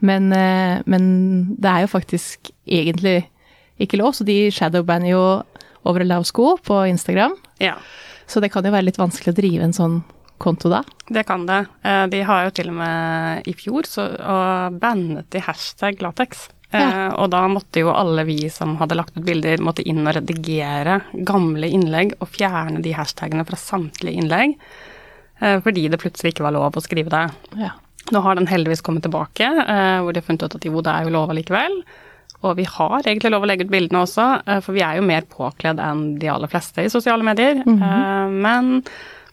Men, 0.00 0.30
eh, 0.32 0.78
men 0.86 1.10
det 1.58 1.70
er 1.74 1.86
jo 1.88 1.92
faktisk 1.96 2.52
egentlig 2.70 3.24
ikke 3.80 3.98
lov, 4.00 4.12
så 4.14 4.24
de 4.28 4.50
shadowbanner 4.52 5.10
jo 5.14 5.24
over 5.88 6.04
lav 6.04 6.24
sko 6.28 6.56
på 6.62 6.82
Instagram. 6.90 7.34
Ja. 7.58 7.76
Så 8.30 8.40
det 8.40 8.52
kan 8.52 8.64
jo 8.64 8.70
være 8.74 8.86
litt 8.90 9.00
vanskelig 9.00 9.32
å 9.32 9.38
drive 9.40 9.64
en 9.64 9.72
sånn 9.76 10.00
konto 10.40 10.70
da. 10.72 10.82
Det 11.08 11.26
kan 11.28 11.42
det. 11.48 11.66
Eh, 11.84 12.06
De 12.12 12.22
har 12.24 12.44
jo 12.46 12.50
til 12.56 12.68
og 12.70 12.74
med 12.78 13.48
i 13.48 13.52
fjor 13.56 13.84
så, 13.88 14.06
bannet 14.80 15.28
de 15.30 15.40
hashtag 15.44 16.00
latex. 16.00 16.48
Eh, 16.72 16.78
Ja. 16.80 17.08
Og 17.18 17.30
da 17.32 17.42
måtte 17.48 17.80
jo 17.82 17.90
alle 17.92 18.22
vi 18.24 18.48
som 18.48 18.76
hadde 18.78 18.94
lagt 18.96 19.16
ut 19.16 19.24
bilder, 19.26 19.58
måtte 19.58 19.82
inn 19.84 20.06
og 20.06 20.14
redigere 20.14 21.00
gamle 21.26 21.66
innlegg 21.68 22.14
og 22.20 22.28
fjerne 22.30 22.80
de 22.84 22.92
hashtagene 22.94 23.44
fra 23.44 23.56
samtlige 23.58 24.16
innlegg. 24.22 24.54
eh, 25.42 25.58
Fordi 25.60 25.88
det 25.90 25.98
plutselig 26.00 26.34
ikke 26.34 26.42
var 26.46 26.52
lov 26.52 26.72
å 26.72 26.80
skrive 26.84 27.08
det. 27.10 27.24
Ja. 27.58 27.70
Nå 28.12 28.22
har 28.22 28.34
den 28.36 28.46
heldigvis 28.46 28.82
kommet 28.82 29.02
tilbake, 29.02 29.40
eh, 29.44 29.98
hvor 30.00 30.12
de 30.12 30.20
har 30.20 30.26
funnet 30.26 30.42
ut 30.44 30.54
at 30.54 30.64
jo, 30.64 30.80
det 30.80 30.92
er 30.94 31.04
jo 31.04 31.10
lov 31.10 31.28
allikevel. 31.30 31.82
Og 32.46 32.56
vi 32.56 32.64
har 32.64 33.02
egentlig 33.02 33.30
lov 33.34 33.44
å 33.44 33.48
legge 33.50 33.66
ut 33.66 33.72
bildene 33.72 34.00
også, 34.06 34.26
eh, 34.46 34.60
for 34.64 34.76
vi 34.76 34.84
er 34.84 34.96
jo 34.96 35.04
mer 35.04 35.26
påkledd 35.28 35.80
enn 35.84 36.18
de 36.20 36.30
aller 36.32 36.48
fleste 36.48 36.84
i 36.86 36.92
sosiale 36.92 37.26
medier. 37.26 37.60
Eh, 37.66 38.28
Men 38.30 38.82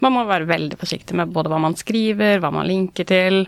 man 0.02 0.14
må 0.14 0.26
være 0.28 0.46
veldig 0.50 0.78
forsiktig 0.78 1.16
med 1.16 1.32
både 1.34 1.50
hva 1.50 1.60
man 1.60 1.76
skriver, 1.76 2.40
hva 2.44 2.52
man 2.52 2.68
linker 2.68 3.08
til. 3.08 3.48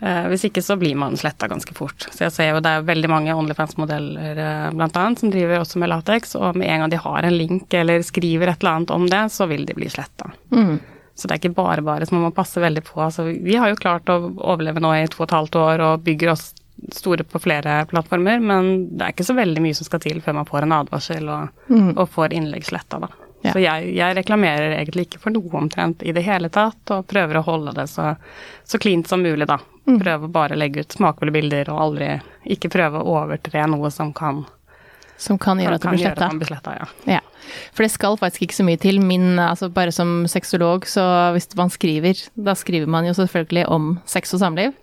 Eh, 0.00 0.24
Hvis 0.28 0.48
ikke 0.48 0.62
så 0.64 0.78
blir 0.80 0.96
man 0.96 1.16
sletta 1.16 1.48
ganske 1.48 1.72
fort. 1.76 2.08
Så 2.10 2.24
jeg 2.24 2.32
ser 2.32 2.50
jo 2.50 2.60
det 2.60 2.72
er 2.72 2.82
veldig 2.88 3.08
mange 3.08 3.36
Onlyfans-modeller 3.36 4.72
bl.a. 4.74 4.88
som 5.16 5.30
driver 5.30 5.60
også 5.60 5.78
med 5.78 5.92
lateks, 5.92 6.34
og 6.40 6.56
med 6.56 6.68
en 6.68 6.80
gang 6.80 6.90
de 6.90 6.96
har 7.04 7.22
en 7.22 7.38
link 7.38 7.72
eller 7.74 8.02
skriver 8.02 8.48
et 8.48 8.60
eller 8.60 8.74
annet 8.80 8.90
om 8.90 9.06
det, 9.06 9.22
så 9.30 9.46
vil 9.48 9.64
de 9.64 9.74
bli 9.76 9.88
sletta. 9.88 10.32
Mm. 10.50 10.80
Så 11.14 11.28
det 11.28 11.36
er 11.36 11.42
ikke 11.44 11.54
bare 11.54 11.82
bare, 11.84 12.06
så 12.06 12.16
man 12.16 12.24
må 12.26 12.34
passe 12.34 12.58
veldig 12.58 12.82
på. 12.88 12.98
Altså, 13.04 13.28
vi 13.30 13.54
har 13.54 13.70
jo 13.70 13.78
klart 13.78 14.08
å 14.10 14.32
overleve 14.34 14.80
nå 14.82 14.90
i 14.98 15.06
to 15.06 15.22
og 15.22 15.28
et 15.28 15.36
halvt 15.36 15.56
år 15.60 15.84
og 15.86 16.02
bygger 16.08 16.32
oss 16.32 16.54
store 16.92 17.24
på 17.24 17.40
flere 17.40 17.84
plattformer, 17.90 18.40
men 18.40 18.72
det 18.92 19.04
er 19.06 19.14
ikke 19.14 19.26
så 19.26 19.36
veldig 19.36 19.62
mye 19.64 19.76
som 19.76 19.88
skal 19.88 20.02
til 20.04 20.20
før 20.24 20.40
man 20.40 20.48
får 20.48 20.66
en 20.66 20.74
advarsel 20.80 21.30
og, 21.32 21.68
og 21.96 22.08
får 22.12 22.34
innlegg 22.36 22.66
sletta, 22.66 23.00
da. 23.06 23.10
Ja. 23.44 23.52
Så 23.52 23.60
jeg, 23.60 23.90
jeg 23.92 24.16
reklamerer 24.16 24.72
egentlig 24.78 25.04
ikke 25.04 25.20
for 25.20 25.34
noe 25.34 25.50
omtrent 25.60 26.00
i 26.02 26.14
det 26.16 26.22
hele 26.24 26.48
tatt, 26.48 26.80
og 26.94 27.04
prøver 27.10 27.36
å 27.36 27.44
holde 27.44 27.74
det 27.76 27.84
så, 27.92 28.14
så 28.64 28.80
cleant 28.80 29.08
som 29.10 29.20
mulig, 29.20 29.44
da. 29.50 29.58
Prøve 29.84 30.24
å 30.24 30.32
bare 30.32 30.56
legge 30.56 30.80
ut 30.80 30.96
smakfulle 30.96 31.34
bilder 31.34 31.68
og 31.68 31.80
aldri 31.82 32.08
ikke 32.56 32.70
prøve 32.72 33.02
å 33.02 33.18
overtre 33.18 33.66
noe 33.68 33.90
som 33.92 34.14
kan, 34.16 34.46
Som 35.20 35.38
kan 35.38 35.60
gjøre 35.62 35.78
at 35.78 35.84
gjøre 35.84 36.28
man 36.28 36.40
blir 36.40 36.50
sletta, 36.50 36.74
ja. 36.78 36.86
Ja, 37.16 37.20
for 37.72 37.86
det 37.86 37.92
skal 37.94 38.18
faktisk 38.18 38.48
ikke 38.48 38.56
så 38.56 38.66
mye 38.66 38.80
til. 38.80 38.98
Min, 39.04 39.38
altså 39.38 39.68
bare 39.72 39.92
som 39.94 40.24
sexolog, 40.30 40.88
så 40.90 41.04
hvis 41.36 41.48
man 41.58 41.70
skriver, 41.70 42.18
da 42.34 42.56
skriver 42.58 42.90
man 42.90 43.06
jo 43.06 43.14
selvfølgelig 43.16 43.66
om 43.70 43.92
sex 44.10 44.34
og 44.34 44.42
samliv. 44.42 44.74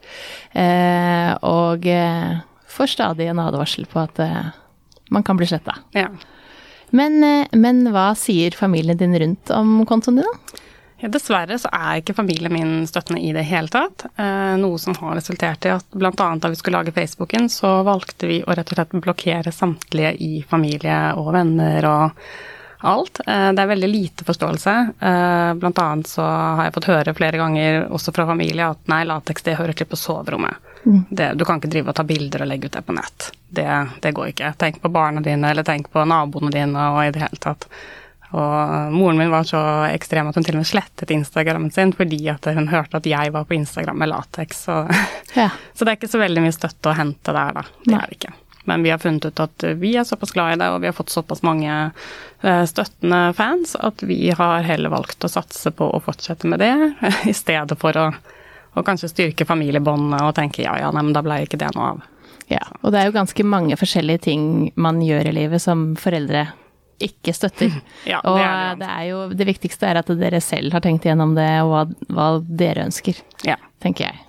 Eh, 0.55 1.31
og 1.43 1.87
eh, 1.89 2.39
får 2.71 2.93
stadig 2.95 3.27
en 3.31 3.43
advarsel 3.43 3.89
på 3.91 4.03
at 4.05 4.21
eh, 4.23 4.53
man 5.11 5.27
kan 5.27 5.39
bli 5.39 5.49
sletta. 5.51 5.81
ja. 5.97 6.07
Men, 6.91 7.21
eh, 7.23 7.47
men 7.55 7.85
hva 7.93 8.11
sier 8.19 8.55
familien 8.57 8.99
din 8.99 9.15
rundt 9.15 9.51
om 9.55 9.79
kontoen 9.87 10.19
din, 10.19 10.27
da? 10.27 10.60
Ja, 11.01 11.09
dessverre 11.09 11.57
så 11.57 11.69
er 11.73 11.97
ikke 11.97 12.13
familien 12.13 12.53
min 12.53 12.73
støttende 12.85 13.23
i 13.25 13.31
det 13.33 13.41
hele 13.49 13.71
tatt. 13.73 14.05
Eh, 14.21 14.53
noe 14.61 14.77
som 14.81 14.93
har 14.99 15.15
resultert 15.17 15.65
i 15.65 15.73
at 15.73 15.85
bl.a. 15.97 16.13
da 16.13 16.49
vi 16.51 16.57
skulle 16.59 16.77
lage 16.77 16.93
Facebooken, 16.93 17.49
så 17.49 17.79
valgte 17.87 18.29
vi 18.29 18.41
å 18.45 18.53
rett 18.53 18.69
og 18.69 18.77
slett 18.77 18.93
blokkere 18.93 19.53
samtlige 19.55 20.13
i 20.21 20.43
familie 20.49 20.99
og 21.17 21.31
venner 21.33 21.87
og 21.89 22.25
alt. 22.85 23.23
Eh, 23.25 23.47
det 23.49 23.63
er 23.63 23.71
veldig 23.71 23.89
lite 23.89 24.27
forståelse. 24.27 24.75
Eh, 24.99 25.53
blant 25.57 25.81
annet 25.81 26.11
så 26.11 26.25
har 26.25 26.67
jeg 26.67 26.75
fått 26.77 26.89
høre 26.91 27.15
flere 27.17 27.39
ganger, 27.41 27.87
også 27.89 28.13
fra 28.13 28.27
familie, 28.29 28.67
at 28.69 28.91
nei, 28.93 29.01
lateks 29.09 29.47
det 29.47 29.57
hører 29.57 29.77
til 29.77 29.89
på 29.89 29.97
soverommet. 29.97 30.69
Det, 31.09 31.31
du 31.37 31.45
kan 31.45 31.57
ikke 31.57 31.69
drive 31.69 31.93
og 31.93 31.97
ta 31.97 32.05
bilder 32.05 32.45
og 32.45 32.49
legge 32.49 32.69
ut 32.69 32.77
det 32.77 32.85
på 32.85 32.93
nett. 32.97 33.31
Det, 33.49 33.69
det 34.05 34.13
går 34.17 34.35
ikke. 34.35 34.53
Tenk 34.61 34.77
på 34.85 34.93
barna 34.93 35.21
dine, 35.25 35.49
eller 35.49 35.65
tenk 35.65 35.89
på 35.93 36.05
naboene 36.05 36.53
dine 36.53 36.87
og 36.93 37.01
i 37.07 37.11
det 37.13 37.25
hele 37.25 37.41
tatt. 37.41 37.67
Og 38.31 38.93
moren 38.95 39.17
min 39.19 39.31
var 39.31 39.43
så 39.47 39.59
ekstrem 39.89 40.29
at 40.29 40.37
hun 40.37 40.45
til 40.47 40.55
og 40.55 40.61
med 40.63 40.69
slettet 40.69 41.11
Instagrammen 41.11 41.71
sin 41.75 41.91
fordi 41.95 42.21
at 42.31 42.47
hun 42.55 42.69
hørte 42.71 43.01
at 43.01 43.09
jeg 43.09 43.33
var 43.35 43.47
på 43.47 43.57
Instagram 43.57 43.99
med 43.99 44.11
lateks. 44.13 44.63
Så, 44.67 44.77
Ja. 45.39 45.49
så 45.73 45.85
det 45.85 45.91
er 45.93 45.99
ikke 45.99 46.11
så 46.11 46.21
veldig 46.21 46.43
mye 46.45 46.55
støtte 46.55 46.91
å 46.91 46.95
hente 46.95 47.35
der, 47.35 47.59
da. 47.59 47.65
Det 47.85 47.95
er 47.97 48.07
det 48.07 48.17
ikke. 48.19 48.33
Men 48.69 48.83
vi 48.85 48.91
har 48.93 49.01
funnet 49.01 49.25
ut 49.25 49.39
at 49.41 49.63
vi 49.81 49.95
er 49.97 50.05
såpass 50.05 50.31
glad 50.35 50.53
i 50.53 50.59
det, 50.61 50.67
og 50.69 50.83
vi 50.83 50.87
har 50.91 50.95
fått 50.95 51.09
såpass 51.09 51.41
mange 51.43 51.71
eh, 51.73 52.63
støttende 52.69 53.21
fans 53.33 53.73
at 53.79 54.03
vi 54.05 54.29
har 54.37 54.61
heller 54.67 54.93
valgt 54.93 55.25
å 55.25 55.31
satse 55.31 55.73
på 55.73 55.87
å 55.89 56.01
fortsette 56.03 56.47
med 56.47 56.61
det, 56.61 56.73
i 57.31 57.33
stedet 57.35 57.79
for 57.81 57.97
å, 57.97 58.07
å 58.77 58.85
kanskje 58.85 59.09
styrke 59.11 59.47
familiebåndene 59.49 60.21
og 60.27 60.35
tenke 60.37 60.63
ja 60.63 60.77
ja, 60.79 60.91
nei, 60.93 61.03
men 61.07 61.15
da 61.17 61.25
ble 61.25 61.41
ikke 61.47 61.59
det 61.59 61.73
noe 61.75 61.95
av. 61.95 62.07
Ja, 62.51 62.63
og 62.83 62.91
det 62.93 63.01
er 63.01 63.07
jo 63.09 63.15
ganske 63.15 63.43
mange 63.47 63.77
forskjellige 63.79 64.25
ting 64.27 64.43
man 64.75 64.99
gjør 65.03 65.29
i 65.31 65.35
livet 65.41 65.63
som 65.63 65.93
foreldre 65.99 66.49
ikke 67.07 67.33
støtter. 67.35 67.71
Ja, 68.11 68.19
det 68.23 68.29
og 68.31 68.39
er 68.39 68.51
det, 68.75 68.79
det 68.81 68.89
er 68.95 69.05
jo 69.11 69.21
det 69.37 69.47
viktigste 69.51 69.89
er 69.91 69.99
at 70.01 70.11
dere 70.19 70.41
selv 70.41 70.73
har 70.75 70.83
tenkt 70.85 71.05
igjennom 71.07 71.35
det, 71.37 71.49
og 71.65 71.71
hva, 71.73 71.81
hva 72.13 72.27
dere 72.47 72.87
ønsker, 72.89 73.19
Ja. 73.47 73.57
tenker 73.83 74.09
jeg. 74.09 74.21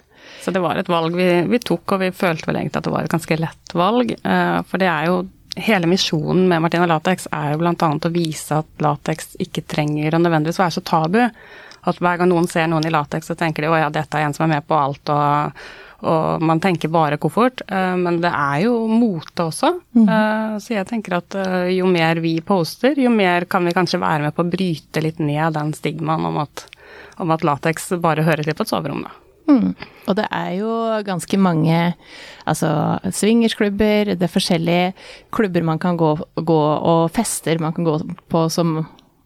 Så 0.42 0.50
det 0.50 0.62
var 0.64 0.76
et 0.80 0.88
valg 0.90 1.14
vi, 1.14 1.28
vi, 1.46 1.58
tok, 1.62 1.94
og 1.94 2.00
vi 2.02 2.10
følte 2.10 2.48
vel 2.48 2.56
egentlig 2.58 2.80
at 2.80 2.86
det 2.88 2.92
var 2.94 3.06
et 3.06 3.12
ganske 3.12 3.36
lett 3.38 3.74
valg. 3.78 4.10
Uh, 4.26 4.58
For 4.66 4.82
det 4.82 4.88
er 4.90 5.06
jo 5.12 5.22
Hele 5.52 5.84
misjonen 5.84 6.46
med 6.48 6.62
Martina 6.64 6.86
Latex 6.88 7.26
er 7.28 7.50
jo 7.52 7.58
bl.a. 7.60 7.74
å 7.76 8.10
vise 8.14 8.56
at 8.62 8.80
latex 8.80 9.34
ikke 9.44 9.60
trenger 9.68 10.14
å 10.16 10.20
nødvendigvis 10.24 10.56
være 10.62 10.72
så 10.78 10.80
tabu. 10.88 11.18
At 11.84 11.98
hver 12.00 12.16
gang 12.22 12.30
noen 12.30 12.48
ser 12.48 12.70
noen 12.72 12.86
i 12.88 12.92
latex, 12.94 13.28
så 13.28 13.36
tenker 13.36 13.66
de 13.66 13.68
å 13.68 13.76
ja, 13.76 13.90
dette 13.92 14.16
er 14.16 14.24
en 14.24 14.32
som 14.32 14.46
er 14.46 14.54
med 14.54 14.64
på 14.64 14.78
alt, 14.80 15.12
og, 15.12 15.60
og 16.02 16.42
man 16.42 16.60
tenker 16.60 16.90
bare 16.92 17.18
koffert. 17.22 17.62
eh, 17.68 17.94
Men 17.96 18.20
det 18.20 18.32
er 18.34 18.64
jo 18.64 18.86
mote 18.90 19.46
også. 19.48 19.72
Mm. 19.94 20.06
Så 20.60 20.74
jeg 20.74 20.86
tenker 20.90 21.18
at 21.20 21.34
eh, 21.38 21.70
jo 21.78 21.86
mer 21.86 22.20
vi 22.20 22.40
poster, 22.40 22.98
jo 22.98 23.10
mer 23.10 23.44
kan 23.46 23.64
vi 23.64 23.72
kanskje 23.72 24.00
være 24.02 24.26
med 24.26 24.34
på 24.34 24.42
å 24.44 24.50
bryte 24.50 25.02
litt 25.02 25.18
ned 25.22 25.54
den 25.54 25.72
stigmaen 25.72 26.26
om 26.26 26.38
at, 26.42 26.66
om 27.18 27.30
at 27.30 27.44
lateks 27.46 27.92
bare 28.02 28.24
hører 28.26 28.44
til 28.44 28.54
på 28.58 28.66
et 28.66 28.72
soverom, 28.72 29.04
da. 29.06 29.12
Mm. 29.50 29.72
Og 30.06 30.14
det 30.16 30.26
er 30.30 30.50
jo 30.54 30.72
ganske 31.06 31.38
mange 31.38 31.78
altså 32.46 32.68
swingersklubber, 33.10 34.12
det 34.14 34.22
er 34.26 34.30
forskjellige 34.30 34.92
klubber 35.34 35.64
man 35.66 35.80
kan 35.82 35.96
gå, 35.98 36.12
gå 36.38 36.58
og 36.92 37.10
fester 37.14 37.58
man 37.62 37.74
kan 37.74 37.84
gå 37.86 37.96
på 38.30 38.44
som, 38.54 38.84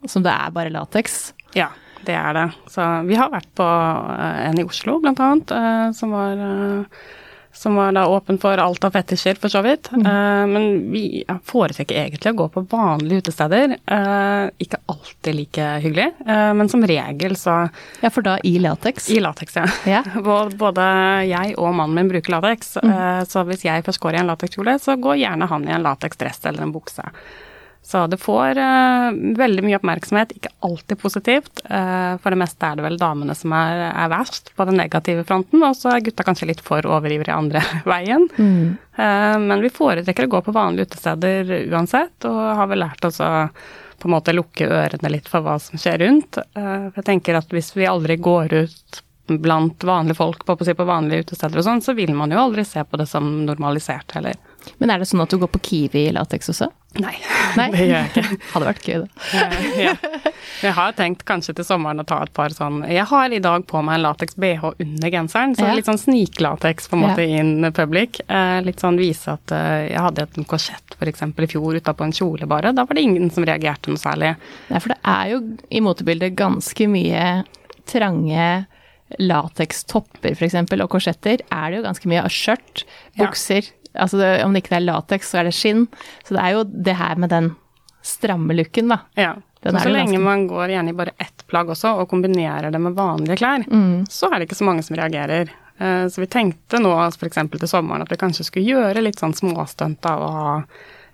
som 0.08 0.24
det 0.24 0.32
er 0.32 0.54
bare 0.56 0.72
lateks. 0.72 1.34
Ja, 1.56 1.68
det 2.06 2.16
er 2.16 2.34
det. 2.36 2.46
Så 2.72 2.86
vi 3.08 3.18
har 3.18 3.30
vært 3.32 3.52
på 3.58 3.66
eh, 3.66 4.42
en 4.48 4.58
i 4.62 4.66
Oslo, 4.66 4.98
blant 5.04 5.20
annet, 5.22 5.54
eh, 5.54 5.86
som 5.96 6.14
var 6.16 6.42
eh, 6.48 7.06
som 7.56 7.72
var 7.78 7.94
da 7.96 8.02
åpen 8.12 8.36
for 8.36 8.60
alt 8.60 8.84
av 8.84 8.92
fetisjer, 8.92 9.38
for 9.40 9.48
så 9.48 9.62
vidt. 9.64 9.88
Eh, 9.96 10.42
men 10.50 10.90
vi 10.92 11.22
foretrekker 11.48 11.96
egentlig 12.02 12.34
å 12.34 12.36
gå 12.42 12.48
på 12.52 12.62
vanlige 12.68 13.22
utesteder. 13.24 13.78
Ikke 14.60 14.82
alltid 14.92 15.38
like 15.38 15.68
hyggelig, 15.80 16.10
men 16.26 16.68
som 16.68 16.84
regel 16.84 17.32
så 17.40 17.54
Ja, 18.02 18.10
for 18.12 18.26
da 18.26 18.36
i 18.44 18.58
lateks. 18.60 19.08
I 19.08 19.22
lateks, 19.24 19.56
ja. 19.56 19.64
Ja. 19.88 20.02
Både 20.60 20.84
jeg 21.30 21.56
og 21.56 21.72
mannen 21.78 21.96
min 21.96 22.12
bruker 22.12 22.36
lateks, 22.36 22.76
eh, 22.84 23.24
så 23.24 23.46
hvis 23.48 23.64
jeg 23.64 23.88
først 23.88 24.04
går 24.04 24.18
i 24.18 24.20
en 24.20 24.28
latekskjole, 24.34 24.76
så 24.82 24.98
går 25.00 25.22
gjerne 25.24 25.48
han 25.48 25.64
i 25.64 25.72
en 25.78 25.88
lateksdress 25.88 26.44
eller 26.44 26.68
en 26.68 26.76
bukse. 26.76 27.08
Så 27.86 28.00
det 28.10 28.18
får 28.18 28.58
uh, 28.58 29.12
veldig 29.38 29.62
mye 29.62 29.76
oppmerksomhet, 29.78 30.32
ikke 30.34 30.50
alltid 30.66 30.98
positivt. 30.98 31.60
Uh, 31.70 32.18
for 32.18 32.34
det 32.34 32.40
meste 32.40 32.66
er 32.66 32.78
det 32.78 32.82
vel 32.82 32.98
damene 32.98 33.36
som 33.38 33.54
er, 33.54 33.84
er 33.92 34.10
verst 34.10 34.50
på 34.58 34.66
den 34.66 34.80
negative 34.80 35.22
fronten, 35.28 35.62
og 35.62 35.76
så 35.78 35.92
er 35.94 36.02
gutta 36.08 36.26
kanskje 36.26 36.50
litt 36.50 36.64
for 36.66 36.82
overivrige 36.82 37.36
andre 37.36 37.62
veien. 37.92 38.26
Eh, 38.36 39.38
men 39.38 39.62
vi 39.62 39.70
foretrekker 39.70 40.26
å 40.26 40.32
gå 40.34 40.42
på 40.48 40.54
vanlige 40.56 40.90
utesteder 40.90 41.52
uansett, 41.70 42.26
og 42.26 42.40
har 42.58 42.70
vel 42.72 42.82
lært 42.82 43.06
oss 43.06 43.20
å 43.22 43.30
på 43.96 44.10
en 44.10 44.12
måte 44.12 44.34
lukke 44.34 44.66
ørene 44.66 45.08
litt 45.08 45.28
for 45.30 45.44
hva 45.44 45.54
som 45.62 45.80
skjer 45.80 46.02
rundt. 46.02 46.36
For 46.52 46.98
jeg 46.98 47.06
tenker 47.06 47.38
at 47.38 47.54
hvis 47.54 47.70
vi 47.78 47.86
aldri 47.88 48.18
går 48.20 48.52
ut 48.66 49.00
blant 49.28 49.84
vanlige 49.84 50.16
folk 50.18 50.44
på, 50.46 50.56
på, 50.56 50.64
på 50.78 50.84
vanlige 50.88 51.26
utesteder 51.26 51.58
og 51.62 51.64
sånn, 51.66 51.82
så 51.84 51.94
vil 51.98 52.14
man 52.14 52.30
jo 52.34 52.38
aldri 52.46 52.64
se 52.64 52.84
på 52.84 52.96
det 53.00 53.08
som 53.10 53.44
normalisert 53.46 54.12
heller. 54.16 54.34
Men 54.82 54.90
er 54.90 54.98
det 54.98 55.06
sånn 55.06 55.22
at 55.22 55.30
du 55.30 55.38
går 55.38 55.50
på 55.54 55.60
Kiwi 55.62 56.08
i 56.08 56.12
lateks 56.14 56.48
også? 56.50 56.66
Nei, 56.98 57.12
Nei? 57.58 57.66
det 57.74 57.84
gjør 57.86 57.98
jeg 58.00 58.08
ikke. 58.10 58.36
Hadde 58.54 58.66
vært 58.70 58.86
gøy, 58.88 59.02
da. 59.04 59.26
Eh, 59.36 59.66
ja. 59.84 59.92
Jeg 60.62 60.72
har 60.78 60.94
tenkt 60.96 61.22
kanskje 61.28 61.52
til 61.58 61.66
sommeren 61.68 62.00
å 62.00 62.06
ta 62.08 62.22
et 62.24 62.32
par 62.34 62.54
sånn 62.54 62.78
Jeg 62.88 63.04
har 63.10 63.34
i 63.36 63.40
dag 63.44 63.66
på 63.68 63.82
meg 63.84 63.98
en 63.98 64.04
lateks 64.06 64.38
BH 64.40 64.64
under 64.82 65.12
genseren, 65.12 65.52
så 65.58 65.66
Ja. 65.68 65.74
litt 65.76 65.86
sånn 65.90 66.00
sniklateks 66.00 66.88
på 66.88 66.96
en 66.96 67.02
måte 67.04 67.26
Ja. 67.26 67.42
in 67.42 67.68
public. 67.76 68.22
Eh, 68.26 68.60
litt 68.64 68.80
sånn 68.82 68.96
vise 68.98 69.36
at 69.36 69.52
eh, 69.52 69.90
jeg 69.92 70.00
hadde 70.06 70.24
et 70.24 70.40
korsett 70.48 70.96
f.eks. 70.98 71.22
i 71.22 71.50
fjor 71.52 71.76
utapå 71.76 72.06
en 72.08 72.16
kjole 72.16 72.48
bare. 72.48 72.72
Da 72.72 72.86
var 72.88 72.96
det 72.96 73.04
ingen 73.04 73.30
som 73.30 73.44
reagerte 73.46 73.92
noe 73.92 74.00
særlig. 74.00 74.32
Nei, 74.70 74.80
for 74.80 74.94
det 74.94 74.98
er 75.04 75.34
jo 75.34 75.42
i 75.70 75.84
motebildet 75.84 76.34
ganske 76.34 76.88
mye 76.90 77.44
trange 77.86 78.66
latekstopper 79.18 80.34
f.eks. 80.36 80.54
og 80.80 80.90
korsetter. 80.90 81.42
Er 81.52 81.70
det 81.70 81.80
jo 81.80 81.86
ganske 81.86 82.10
mye 82.10 82.24
av 82.24 82.32
skjørt, 82.32 82.84
Ja. 83.14 83.26
bukser. 83.26 83.70
Altså 83.96 84.18
det, 84.20 84.44
om 84.44 84.52
det 84.52 84.62
ikke 84.64 84.76
er 84.76 84.84
lateks, 84.84 85.30
så 85.32 85.38
er 85.40 85.44
det 85.48 85.54
skinn. 85.56 85.86
Så 86.24 86.34
det 86.36 86.42
er 86.42 86.52
jo 86.56 86.64
det 86.64 86.96
her 86.98 87.14
med 87.16 87.30
den 87.30 87.54
stramme 88.04 88.54
looken, 88.54 88.88
da. 88.92 88.98
Ja. 89.16 89.34
Den 89.62 89.74
Så, 89.74 89.86
så 89.86 89.90
lenge 89.92 90.12
ganske- 90.12 90.22
man 90.22 90.46
går 90.48 90.68
gjerne 90.70 90.88
i 90.90 90.92
bare 90.92 91.10
ett 91.18 91.44
plagg 91.48 91.66
også, 91.68 91.98
og 91.98 92.08
kombinerer 92.08 92.70
det 92.70 92.78
med 92.80 92.94
vanlige 92.94 93.36
klær, 93.38 93.64
så 94.08 94.28
er 94.32 94.38
det 94.38 94.48
ikke 94.48 94.58
så 94.60 94.64
mange 94.68 94.82
som 94.84 94.96
reagerer. 94.96 95.48
Eh, 95.80 96.06
Så 96.08 96.20
vi 96.20 96.26
tenkte 96.26 96.78
nå 96.80 96.92
f.eks. 97.12 97.34
til 97.50 97.68
sommeren 97.68 98.02
at 98.02 98.08
vi 98.08 98.16
kanskje 98.16 98.44
skulle 98.44 98.66
gjøre 98.68 99.02
litt 99.02 99.16
sånn 99.16 99.34
småstunt 99.34 100.04
av 100.06 100.20
å 100.20 100.30
ha 100.32 100.64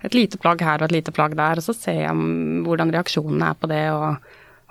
et 0.03 0.13
lite 0.13 0.37
plagg 0.37 0.61
her 0.61 0.75
og 0.75 0.83
et 0.83 0.91
lite 0.91 1.11
plagg 1.11 1.35
der, 1.35 1.53
og 1.57 1.63
så 1.63 1.73
se 1.73 2.07
om 2.09 2.63
hvordan 2.65 2.91
reaksjonene 2.91 3.49
er 3.49 3.53
på 3.55 3.67
det 3.67 3.89
og, 3.91 4.17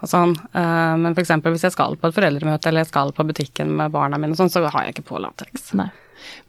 og 0.02 0.10
sånn. 0.10 0.34
Eh, 0.52 0.94
Men 0.98 1.14
f.eks. 1.14 1.30
hvis 1.46 1.66
jeg 1.68 1.74
skal 1.76 1.96
på 1.96 2.10
et 2.10 2.16
foreldremøte 2.16 2.68
eller 2.70 2.84
jeg 2.84 2.90
skal 2.92 3.12
på 3.16 3.26
butikken 3.28 3.72
med 3.78 3.94
barna 3.94 4.18
mine 4.20 4.34
og 4.36 4.40
sånn, 4.42 4.52
så 4.52 4.64
har 4.66 4.86
jeg 4.86 4.96
ikke 4.96 5.08
på 5.12 5.22
lateks. 5.22 5.70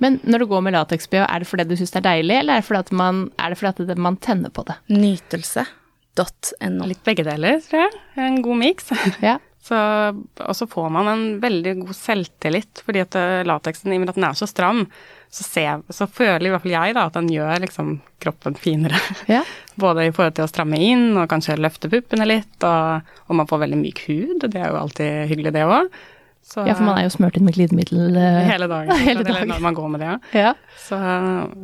Men 0.04 0.20
når 0.26 0.44
du 0.44 0.50
går 0.52 0.66
med 0.66 0.76
lateks-BH, 0.76 1.24
er 1.28 1.42
det 1.44 1.50
fordi 1.50 1.66
du 1.70 1.78
syns 1.80 1.94
det 1.96 2.02
er 2.04 2.10
deilig, 2.10 2.36
eller 2.42 2.58
er 2.58 2.62
det 2.62 2.68
fordi 2.68 2.84
at 2.84 2.92
man, 3.00 3.24
er 3.42 3.54
det 3.54 3.60
fordi 3.62 3.88
at 3.96 4.04
man 4.10 4.20
tenner 4.22 4.54
på 4.54 4.66
det? 4.68 4.76
Nytelse.no. 4.94 6.86
Litt 6.90 7.04
begge 7.06 7.26
deler, 7.26 7.62
tror 7.66 7.86
jeg. 7.86 8.04
En 8.22 8.42
god 8.46 8.62
miks. 8.62 8.94
Ja. 9.24 9.40
Og 9.64 10.56
så 10.58 10.68
får 10.68 10.90
man 10.92 11.08
en 11.08 11.26
veldig 11.40 11.78
god 11.86 11.96
selvtillit, 11.96 12.82
fordi 12.84 13.00
at 13.06 13.16
eh, 13.16 13.46
lateksen, 13.48 13.94
i 13.94 13.96
og 13.96 14.04
med 14.04 14.12
at 14.12 14.20
den 14.20 14.26
er 14.28 14.36
så 14.36 14.48
stram, 14.50 14.84
så, 15.34 15.44
ser, 15.44 15.82
så 15.90 16.06
føler 16.06 16.46
i 16.46 16.52
hvert 16.54 16.62
fall 16.62 16.76
jeg 16.76 16.94
da 16.94 17.08
at 17.10 17.16
den 17.18 17.30
gjør 17.34 17.64
liksom 17.64 17.94
kroppen 18.22 18.54
finere. 18.60 19.00
Ja. 19.26 19.42
Både 19.82 20.06
i 20.06 20.12
forhold 20.14 20.36
til 20.38 20.46
å 20.46 20.52
stramme 20.52 20.78
inn 20.78 21.18
og 21.18 21.26
kanskje 21.32 21.56
løfte 21.58 21.90
puppene 21.90 22.28
litt, 22.30 22.54
og, 22.62 23.08
og 23.26 23.40
man 23.40 23.50
får 23.50 23.64
veldig 23.66 23.80
myk 23.82 24.04
hud, 24.06 24.46
det 24.46 24.62
er 24.62 24.70
jo 24.70 24.78
alltid 24.84 25.24
hyggelig 25.32 25.56
det 25.56 25.64
òg. 25.66 25.90
ja, 26.68 26.76
for 26.76 26.84
man 26.86 27.00
er 27.00 27.08
jo 27.08 27.16
smurt 27.16 27.40
inn 27.40 27.48
med 27.48 27.56
glidemiddel. 27.58 28.14
eh, 28.20 28.40
Hele 28.52 28.70
dagen. 28.70 28.94
Hele 29.08 29.26
dagen. 29.26 29.50
når 29.50 29.66
man 29.66 29.78
går 29.80 29.90
med 29.96 30.04
det, 30.06 30.12
ja. 30.12 30.46
Ja. 30.52 30.54
Så, 30.86 31.00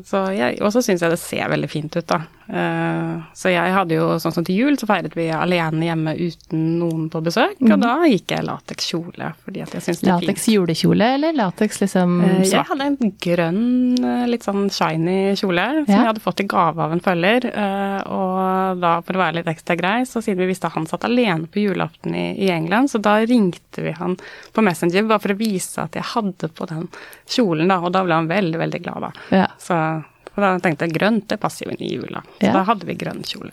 så 0.10 0.26
jeg, 0.34 0.58
og 0.64 0.74
så 0.74 0.82
syns 0.86 1.06
jeg 1.06 1.14
det 1.14 1.22
ser 1.22 1.52
veldig 1.54 1.70
fint 1.70 2.00
ut, 2.00 2.08
da. 2.10 2.24
Eh, 2.50 3.22
så 3.38 3.52
jeg 3.54 3.74
hadde 3.76 3.94
jo 3.94 4.08
sånn 4.18 4.34
som 4.34 4.44
til 4.48 4.56
jul, 4.58 4.78
så 4.82 4.88
feiret 4.90 5.14
vi 5.14 5.28
alene 5.30 5.86
hjemme 5.86 6.16
uten 6.18 6.64
noen 6.80 7.04
på 7.14 7.22
besøk, 7.22 7.60
og 7.62 7.76
da 7.84 7.92
gikk 8.10 8.34
jeg 8.34 8.46
latekskjole, 8.48 9.28
fordi 9.46 9.62
at 9.62 9.76
jeg 9.78 9.86
syns 9.86 10.00
det 10.02 10.10
er 10.10 10.16
fint. 10.18 10.26
Lateks 10.32 10.48
julekjole, 10.50 11.10
eller 11.20 11.38
lateks 11.38 11.82
liksom 11.84 12.16
svart? 12.24 12.50
Jeg 12.56 12.66
hadde 12.72 12.88
en 12.90 13.14
grønn, 13.22 13.62
eh, 14.02 14.26
litt 14.32 14.48
sånn 14.48 14.66
shiny 14.74 15.36
kjole 15.38 15.68
som 15.86 15.94
Ja. 15.94 16.00
jeg 16.02 16.08
hadde 16.10 16.26
fått 16.26 16.42
i 16.42 16.48
gave 16.50 16.80
av 16.80 16.92
en 16.92 17.00
følger. 17.06 17.46
eh, 17.54 18.04
Og 18.10 18.80
da, 18.82 19.02
for 19.02 19.14
å 19.14 19.18
være 19.22 19.36
litt 19.36 19.46
ekstra 19.54 19.76
grei, 19.78 20.02
så 20.10 20.22
siden 20.24 20.38
vi 20.40 20.48
visste 20.48 20.66
at 20.66 20.74
han 20.74 20.88
satt 20.88 21.04
alene 21.06 21.46
på 21.48 21.62
julaften 21.68 22.16
i, 22.16 22.34
i 22.48 22.50
England, 22.50 22.90
så 22.90 23.00
da 23.02 23.18
ringte 23.26 23.84
vi 23.84 23.92
han 23.92 24.18
på 24.54 24.64
Messenger 24.64 25.08
bare 25.08 25.20
for 25.20 25.30
å 25.34 25.38
vise 25.38 25.78
at 25.84 25.94
jeg 25.94 26.04
hadde 26.16 26.50
på 26.50 26.66
den 26.68 26.88
kjolen, 27.28 27.68
da. 27.68 27.78
Og 27.80 27.92
da 27.94 28.04
ble 28.04 28.14
han 28.14 28.28
veldig, 28.28 28.58
veldig 28.58 28.82
glad, 28.84 29.02
da. 29.02 29.12
Ja. 29.36 29.48
Så 29.60 30.04
for 30.40 30.48
da 30.48 30.64
tenkte 30.64 30.88
jeg 30.88 30.96
grønt, 30.98 31.28
det 31.32 31.40
passer 31.44 31.68
jo 31.68 31.76
inn 31.76 31.84
i 31.86 31.94
jula. 31.96 32.24
Så 32.40 32.48
Ja. 32.50 32.54
da 32.58 32.64
hadde 32.68 32.88
vi 32.90 32.96
grønn 33.00 33.22
kjole. 33.28 33.52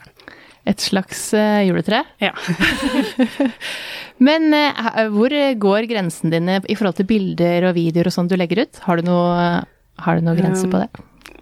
Et 0.67 0.83
slags 0.83 1.21
uh, 1.37 1.61
juletre. 1.63 2.01
Ja. 2.19 2.33
Men 4.27 4.49
uh, 4.51 5.05
hvor 5.13 5.31
går 5.61 5.87
grensene 5.91 6.33
dine 6.33 6.57
i 6.67 6.75
forhold 6.75 6.97
til 6.99 7.07
bilder 7.07 7.69
og 7.69 7.77
videoer 7.77 8.09
og 8.09 8.15
sånn 8.17 8.27
du 8.31 8.35
legger 8.39 8.65
ut? 8.65 8.81
Har 8.87 8.99
du 8.99 9.07
noe, 9.07 9.61
har 10.03 10.17
du 10.19 10.25
noe 10.25 10.35
grenser 10.39 10.71
på 10.71 10.81
det? 10.83 10.89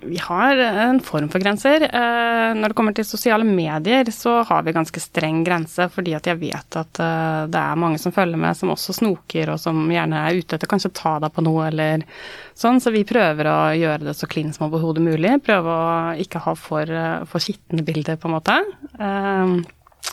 Vi 0.01 0.17
har 0.17 0.57
en 0.57 0.99
form 1.01 1.29
for 1.29 1.39
grenser. 1.39 1.83
Eh, 1.87 2.53
Når 2.55 2.69
det 2.71 2.75
kommer 2.77 2.93
til 2.95 3.05
sosiale 3.07 3.43
medier, 3.47 4.05
så 4.13 4.43
har 4.45 4.63
vi 4.63 4.73
ganske 4.75 5.01
streng 5.01 5.43
grense, 5.45 5.87
fordi 5.89 6.13
at 6.17 6.27
jeg 6.29 6.39
vet 6.41 6.77
at 6.79 6.99
eh, 7.01 7.45
det 7.51 7.61
er 7.61 7.79
mange 7.81 7.99
som 8.01 8.13
følger 8.15 8.39
med, 8.39 8.57
som 8.57 8.73
også 8.73 8.95
snoker, 8.99 9.53
og 9.53 9.59
som 9.61 9.85
gjerne 9.91 10.25
er 10.27 10.39
ute 10.41 10.57
etter 10.57 10.69
kanskje 10.71 10.93
ta 10.95 11.17
deg 11.23 11.33
på 11.35 11.45
noe, 11.45 11.67
eller 11.71 12.05
sånn. 12.53 12.81
Så 12.83 12.93
vi 12.95 13.05
prøver 13.07 13.49
å 13.49 13.59
gjøre 13.75 14.09
det 14.09 14.17
så 14.19 14.29
clean 14.29 14.53
som 14.55 14.67
overhodet 14.69 15.05
mulig. 15.05 15.37
Prøve 15.45 15.73
å 15.73 15.87
ikke 16.21 16.43
ha 16.45 16.55
for, 16.59 16.85
eh, 16.85 17.25
for 17.25 17.43
skitne 17.43 17.85
bilder, 17.85 18.19
på 18.21 18.29
en 18.29 18.37
måte. 18.37 18.59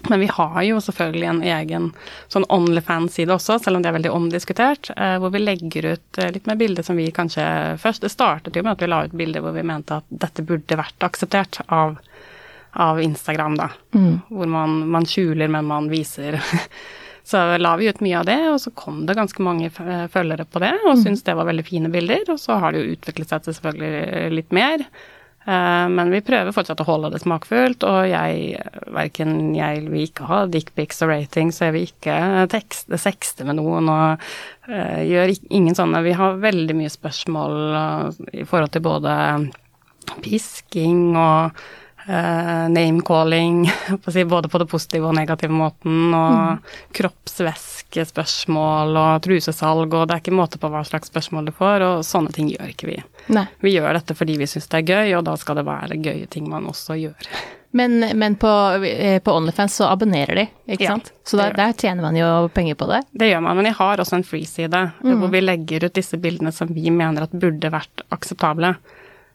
Eh, 0.01 0.09
Men 0.09 0.21
vi 0.21 0.27
har 0.27 0.63
jo 0.63 0.81
selvfølgelig 0.81 1.29
en 1.29 1.43
egen 1.43 1.93
sånn 2.29 2.47
Onlyfans-side 2.49 3.33
også, 3.35 3.59
selv 3.63 3.77
om 3.77 3.83
det 3.83 3.91
er 3.91 3.99
veldig 3.99 4.13
omdiskutert, 4.13 4.91
eh, 4.97 5.19
hvor 5.19 5.33
vi 5.33 5.43
legger 5.43 5.93
ut 5.93 6.19
eh, 6.19 6.33
litt 6.33 6.47
mer 6.47 6.57
bilder 6.57 6.83
som 6.83 6.97
vi 6.97 7.11
kanskje 7.11 7.79
først 7.79 8.03
Det 8.03 8.11
startet 8.11 8.57
jo 8.57 8.63
med 8.63 8.73
at 8.73 8.83
vi 8.83 8.91
la 8.91 9.05
ut 9.05 9.13
bilder 9.13 9.41
hvor 9.41 9.53
vi 9.53 9.63
mente 9.63 10.01
at 10.01 10.05
dette 10.09 10.43
burde 10.43 10.77
vært 10.79 11.03
akseptert 11.03 11.61
av, 11.69 11.99
av 12.73 13.01
Instagram, 13.03 13.57
da. 13.57 13.71
Hvor 14.29 14.47
man, 14.47 14.89
man 14.91 15.07
skjuler, 15.07 15.49
men 15.49 15.65
man 15.65 15.89
viser. 15.89 16.41
Så 17.25 17.39
la 17.59 17.77
vi 17.77 17.87
ut 17.87 18.01
mye 18.03 18.19
av 18.19 18.27
det, 18.27 18.41
og 18.51 18.57
så 18.59 18.73
kom 18.75 19.05
det 19.07 19.15
ganske 19.15 19.43
mange 19.47 19.69
følgere 19.71 20.43
på 20.43 20.59
det, 20.59 20.73
og 20.83 20.97
syntes 20.99 21.23
det 21.23 21.37
var 21.39 21.47
veldig 21.47 21.63
fine 21.69 21.91
bilder. 21.93 22.25
Og 22.35 22.41
så 22.43 22.57
har 22.59 22.75
det 22.75 22.81
jo 22.83 22.97
utviklet 22.97 23.31
seg 23.31 23.45
til 23.45 23.55
selvfølgelig 23.55 24.33
litt 24.35 24.51
mer. 24.51 24.83
Eh, 25.45 25.89
men 25.89 26.13
vi 26.15 26.23
prøver 26.23 26.55
fortsatt 26.55 26.81
å 26.85 26.87
holde 26.87 27.11
det 27.15 27.23
smakfullt, 27.25 27.83
og 27.89 28.07
jeg 28.11 28.63
verken 28.95 29.55
jeg 29.57 29.83
vil 29.89 30.07
ikke 30.07 30.29
ha 30.31 30.43
dickpics 30.51 31.03
og 31.03 31.11
ratings, 31.11 31.59
så 31.59 31.69
jeg 31.69 31.77
vil 31.77 31.89
ikke 31.91 32.19
tekste, 32.53 33.01
sexte 33.01 33.47
med 33.49 33.59
noen 33.59 33.91
og 33.91 34.23
uh, 34.71 35.01
gjør 35.03 35.35
ingen 35.51 35.77
sånne. 35.79 36.05
Vi 36.07 36.15
har 36.19 36.39
veldig 36.43 36.77
mye 36.79 36.93
spørsmål 36.93 37.57
uh, 37.75 38.25
i 38.33 38.47
forhold 38.49 38.75
til 38.77 38.85
både 38.87 39.15
pisking 40.23 41.17
og 41.19 41.63
uh, 42.09 42.69
name-calling, 42.73 43.71
både 44.35 44.49
på 44.49 44.59
det 44.63 44.69
positive 44.71 45.09
og 45.11 45.15
negative 45.17 45.53
måten, 45.55 46.15
og 46.15 46.33
mm. 46.33 46.59
kroppsvæskespørsmål 46.99 48.97
og 49.03 49.23
trusesalg, 49.27 49.89
og 49.95 50.09
det 50.09 50.15
er 50.17 50.21
ikke 50.25 50.37
måte 50.37 50.61
på 50.63 50.71
hva 50.73 50.83
slags 50.89 51.09
spørsmål 51.13 51.49
du 51.51 51.55
får, 51.57 51.79
og 51.87 52.05
sånne 52.07 52.33
ting 52.35 52.47
gjør 52.53 52.69
ikke 52.75 52.91
vi. 52.91 52.99
Nei. 53.33 53.47
Vi 53.63 53.75
gjør 53.77 53.93
dette 53.99 54.17
fordi 54.19 54.35
vi 54.41 54.51
syns 54.51 54.69
det 54.73 54.79
er 54.83 54.89
gøy, 54.93 55.09
og 55.19 55.27
da 55.31 55.35
skal 55.41 55.59
det 55.61 55.67
være 55.69 56.01
gøye 56.03 56.27
ting 56.31 56.45
man 56.51 56.69
også 56.71 56.93
gjør. 57.01 57.19
Men, 57.75 58.05
men 58.19 58.35
på, 58.37 58.49
eh, 58.85 59.23
på, 59.23 59.33
OnlyFans 59.33 59.75
så 59.81 59.87
abonnerer 59.89 60.37
de, 60.37 60.43
ikke 60.75 60.85
ja, 60.85 60.91
sant? 60.93 61.13
Så 61.25 61.39
der, 61.41 61.55
der, 61.57 61.73
tjener 61.73 62.05
man 62.05 62.17
jo 62.19 62.27
penger 62.53 62.77
på 62.77 62.89
det? 62.91 62.99
Det 63.17 63.31
gjør 63.31 63.41
man, 63.47 63.57
men 63.57 63.71
jeg 63.71 63.79
har 63.79 64.03
også 64.03 64.19
en 64.19 64.27
free-side 64.29 64.83
mm. 65.01 65.15
hvor 65.23 65.33
vi 65.33 65.41
legger 65.41 65.87
ut 65.89 65.95
disse 65.97 66.21
bildene 66.21 66.53
som 66.53 66.69
vi 66.69 66.93
mener 66.93 67.25
at 67.25 67.33
burde 67.33 67.71
vært 67.73 68.05
akseptable. 68.13 68.75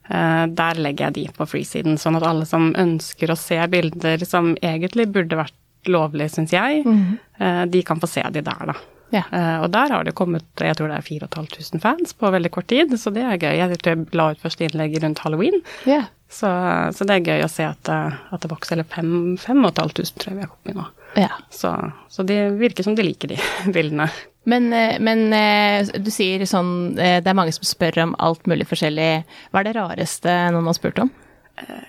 Uh, 0.07 0.45
der 0.55 0.81
legger 0.81 1.09
jeg 1.09 1.17
de 1.17 1.37
på 1.37 1.47
freesiden, 1.49 1.97
sånn 2.01 2.19
at 2.19 2.25
alle 2.27 2.47
som 2.49 2.69
ønsker 2.77 3.31
å 3.31 3.39
se 3.39 3.59
bilder 3.71 4.23
som 4.27 4.53
egentlig 4.61 5.09
burde 5.15 5.39
vært 5.39 5.57
lovlig, 5.87 6.29
syns 6.33 6.51
jeg, 6.51 6.81
mm. 6.83 7.67
de 7.71 7.79
kan 7.87 7.99
få 8.01 8.09
se 8.11 8.23
de 8.35 8.41
der, 8.43 8.71
da. 8.73 8.73
Ja. 9.13 9.23
Uh, 9.31 9.63
og 9.63 9.69
der 9.71 9.93
har 9.93 10.03
det 10.03 10.15
kommet 10.19 10.43
jeg 10.59 10.75
tror 10.75 10.91
det 10.91 10.97
er 10.99 11.05
4500 11.05 11.79
fans 11.83 12.15
på 12.17 12.31
veldig 12.33 12.51
kort 12.51 12.67
tid, 12.71 12.91
så 12.99 13.13
det 13.15 13.23
er 13.23 13.39
gøy. 13.39 13.55
Jeg 13.55 13.79
tror 13.79 13.95
jeg 13.95 14.19
la 14.19 14.29
ut 14.33 14.43
første 14.43 14.67
innlegg 14.67 14.97
rundt 15.03 15.23
halloween, 15.23 15.61
ja. 15.87 16.03
så, 16.27 16.51
så, 16.95 17.07
det 17.07 17.19
er 17.19 17.31
gøy 17.31 17.45
å 17.45 17.51
se 17.51 17.67
at, 17.67 17.91
at 17.91 18.43
det 18.43 18.51
vokser. 18.51 18.75
Eller 18.75 18.89
5500 18.91 19.93
tror 19.95 20.31
jeg 20.31 20.39
vi 20.39 20.43
har 20.43 20.51
kommet 20.51 20.73
i 20.73 20.77
nå. 20.77 20.87
Ja. 21.17 21.31
Så, 21.49 21.71
så 22.09 22.23
det 22.27 22.41
virker 22.59 22.83
som 22.83 22.97
de 22.97 23.05
liker 23.05 23.31
de 23.31 23.39
bildene. 23.75 24.09
Men, 24.47 24.71
eh, 24.73 24.95
men, 25.03 25.25
eh, 25.35 25.85
du 25.99 26.11
sier 26.13 26.45
sånn 26.47 26.95
Det 26.95 27.27
er 27.27 27.35
mange 27.35 27.51
som 27.55 27.67
spør 27.67 28.03
om 28.05 28.15
alt 28.23 28.47
mulig 28.47 28.67
forskjellig. 28.69 29.25
Hva 29.51 29.59
er 29.59 29.67
det 29.67 29.75
rareste 29.75 30.35
noen 30.55 30.69
har 30.69 30.77
spurt 30.77 31.01
om? 31.03 31.11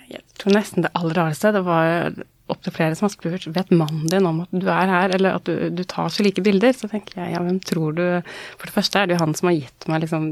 Jeg 0.08 0.24
tror 0.40 0.54
nesten 0.56 0.82
det 0.82 0.90
aller 0.96 1.14
rareste. 1.14 1.52
Det 1.52 1.62
var 1.66 2.14
opptil 2.52 2.74
flere 2.74 2.96
som 2.98 3.06
har 3.06 3.12
spurt 3.12 3.46
vet 3.52 3.70
mannen 3.74 4.06
din 4.10 4.26
om 4.28 4.42
at 4.44 4.52
du 4.52 4.66
er 4.66 4.90
her, 4.90 5.14
eller 5.16 5.38
at 5.38 5.48
du, 5.48 5.68
du, 5.74 5.82
tar 5.88 6.10
så 6.12 6.24
like 6.24 6.42
bilder. 6.44 6.74
Så 6.76 6.90
tenker 6.90 7.20
jeg 7.20 7.34
ja, 7.34 7.42
hvem 7.44 7.60
tror 7.64 7.96
du 7.96 8.04
For 8.58 8.68
det 8.68 8.74
første 8.74 9.00
er 9.00 9.08
det 9.08 9.16
jo 9.16 9.22
han 9.22 9.34
som 9.38 9.50
har 9.50 9.58
gitt 9.58 9.88
meg 9.90 10.02
liksom 10.04 10.26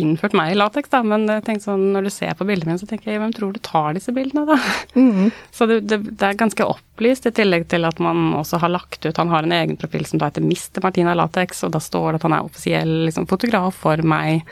innført 0.00 0.36
meg 0.36 0.52
i 0.52 0.58
lateks, 0.58 0.92
da, 0.92 1.02
men 1.06 1.26
tenk 1.46 1.64
sånn, 1.64 1.90
når 1.96 2.08
du 2.08 2.12
ser 2.14 2.36
på 2.38 2.46
bildene 2.48 2.72
mine, 2.74 2.82
så 2.82 2.88
tenker 2.90 3.12
jeg 3.12 3.22
hvem 3.22 3.34
tror 3.36 3.54
du 3.54 3.60
tar 3.64 3.96
disse 3.96 4.14
bildene, 4.14 4.46
da? 4.48 4.58
Mm. 4.94 5.32
Så 5.54 5.68
det, 5.70 5.80
det, 5.88 6.00
det, 6.10 6.28
er 6.28 6.38
ganske 6.38 6.66
opplyst, 6.66 7.28
i 7.28 7.34
tillegg 7.34 7.66
til 7.70 7.86
at 7.86 8.00
man 8.02 8.32
også 8.38 8.58
har 8.62 8.72
lagt 8.72 9.04
ut 9.06 9.18
Han 9.20 9.30
har 9.32 9.46
en 9.46 9.54
egen 9.54 9.78
profil 9.80 10.06
som 10.08 10.20
da 10.20 10.30
heter 10.30 10.44
Mr. 10.44 10.82
Martina 10.84 11.14
Latex, 11.16 11.64
og 11.66 11.74
da 11.74 11.82
står 11.82 12.12
det 12.12 12.20
at 12.22 12.26
han 12.28 12.38
er 12.38 12.48
offisiell 12.48 12.94
liksom, 13.08 13.28
fotograf 13.30 13.84
for 13.84 14.02
meg 14.06 14.44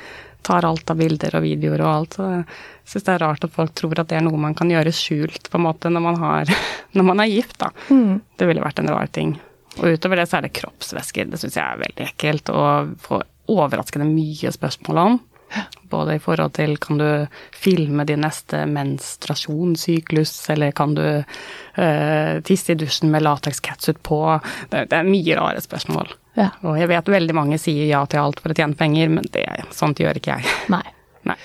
tar 0.47 0.67
alt 0.67 0.91
av 0.91 0.99
bilder 0.99 1.39
og 1.39 1.45
videoer 1.47 1.85
og 1.85 1.91
alt. 1.93 2.19
Så 2.19 2.29
jeg 2.29 2.45
syns 2.93 3.07
det 3.09 3.15
er 3.15 3.25
rart 3.25 3.47
at 3.47 3.55
folk 3.55 3.75
tror 3.79 4.03
at 4.03 4.11
det 4.11 4.19
er 4.19 4.27
noe 4.27 4.41
man 4.41 4.57
kan 4.59 4.71
gjøre 4.73 4.95
skjult, 4.97 5.51
på 5.51 5.61
en 5.61 5.67
måte, 5.69 5.93
når 5.93 6.05
man, 6.05 6.21
har, 6.23 6.53
når 6.99 7.09
man 7.13 7.25
er 7.25 7.33
gift, 7.33 7.59
da. 7.63 7.73
Mm. 7.91 8.21
Det 8.39 8.49
ville 8.51 8.65
vært 8.65 8.83
en 8.83 8.93
rar 8.93 9.11
ting. 9.15 9.37
Og 9.81 9.97
utover 9.97 10.21
det 10.21 10.29
så 10.29 10.39
er 10.39 10.47
det 10.47 10.55
kroppsvæsker. 10.59 11.31
Det 11.33 11.41
syns 11.41 11.57
jeg 11.57 11.65
er 11.65 11.81
veldig 11.81 12.09
ekkelt 12.11 12.53
å 12.53 12.65
få 13.01 13.23
overraskende 13.53 14.07
mye 14.09 14.53
spørsmål 14.55 15.01
om. 15.03 15.21
Både 15.93 16.17
i 16.17 16.23
forhold 16.23 16.55
til 16.57 16.77
kan 16.81 17.01
du 17.01 17.09
filme 17.53 18.07
din 18.09 18.23
neste 18.25 18.65
menstruasjonssyklus, 18.71 20.33
eller 20.55 20.73
kan 20.77 20.95
du 20.97 21.05
uh, 21.05 22.35
tisse 22.47 22.73
i 22.73 22.79
dusjen 22.81 23.13
med 23.13 23.27
lateks 23.27 23.61
catsuit 23.61 24.01
på? 24.03 24.23
Det, 24.71 24.87
det, 24.89 25.03
er 25.03 25.09
mye 25.09 25.37
rare 25.37 25.61
spørsmål. 25.65 26.15
Ja. 26.39 26.49
Og 26.65 26.79
jeg 26.81 26.89
vet 26.89 27.13
veldig 27.13 27.37
mange 27.37 27.61
sier 27.61 27.91
ja 27.91 28.05
til 28.09 28.23
alt 28.23 28.41
for 28.41 28.55
å 28.55 28.57
tjene 28.57 28.79
penger, 28.79 29.13
men 29.13 29.29
det, 29.35 29.45
sånt 29.77 30.01
gjør 30.01 30.21
ikke 30.21 30.39
jeg. 30.39 30.57
Nei. 30.75 30.85
Nei. 31.29 31.39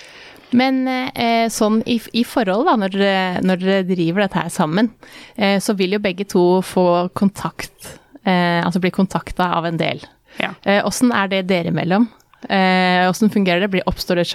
Men 0.55 0.86
eh, 0.88 1.50
sånn 1.51 1.81
i, 1.90 1.98
i 2.16 2.24
forhold, 2.24 2.68
da, 2.70 2.77
når 2.79 2.94
dere, 2.94 3.16
når 3.44 3.64
dere, 3.64 3.88
driver 3.90 4.24
dette 4.24 4.44
her 4.46 4.53
sammen, 4.53 4.92
eh, 5.36 5.58
så 5.64 5.75
vil 5.75 5.98
jo 5.98 6.03
begge 6.03 6.27
to 6.29 6.46
få 6.64 7.10
kontakt, 7.18 7.98
eh, 8.24 8.64
altså 8.64 8.79
bli 8.84 8.94
kontakta 8.96 9.51
av 9.58 9.68
en 9.68 9.79
del. 9.79 10.05
Ja. 10.38 10.53
Åssen 10.86 11.10
er 11.18 11.31
det 11.31 11.48
dere 11.50 11.72
imellom? 11.74 12.05
Åssen 12.46 13.32
fungerer 13.34 13.64
det? 13.64 13.72
Blir, 13.74 13.88
oppstår 13.90 14.22
det 14.22 14.28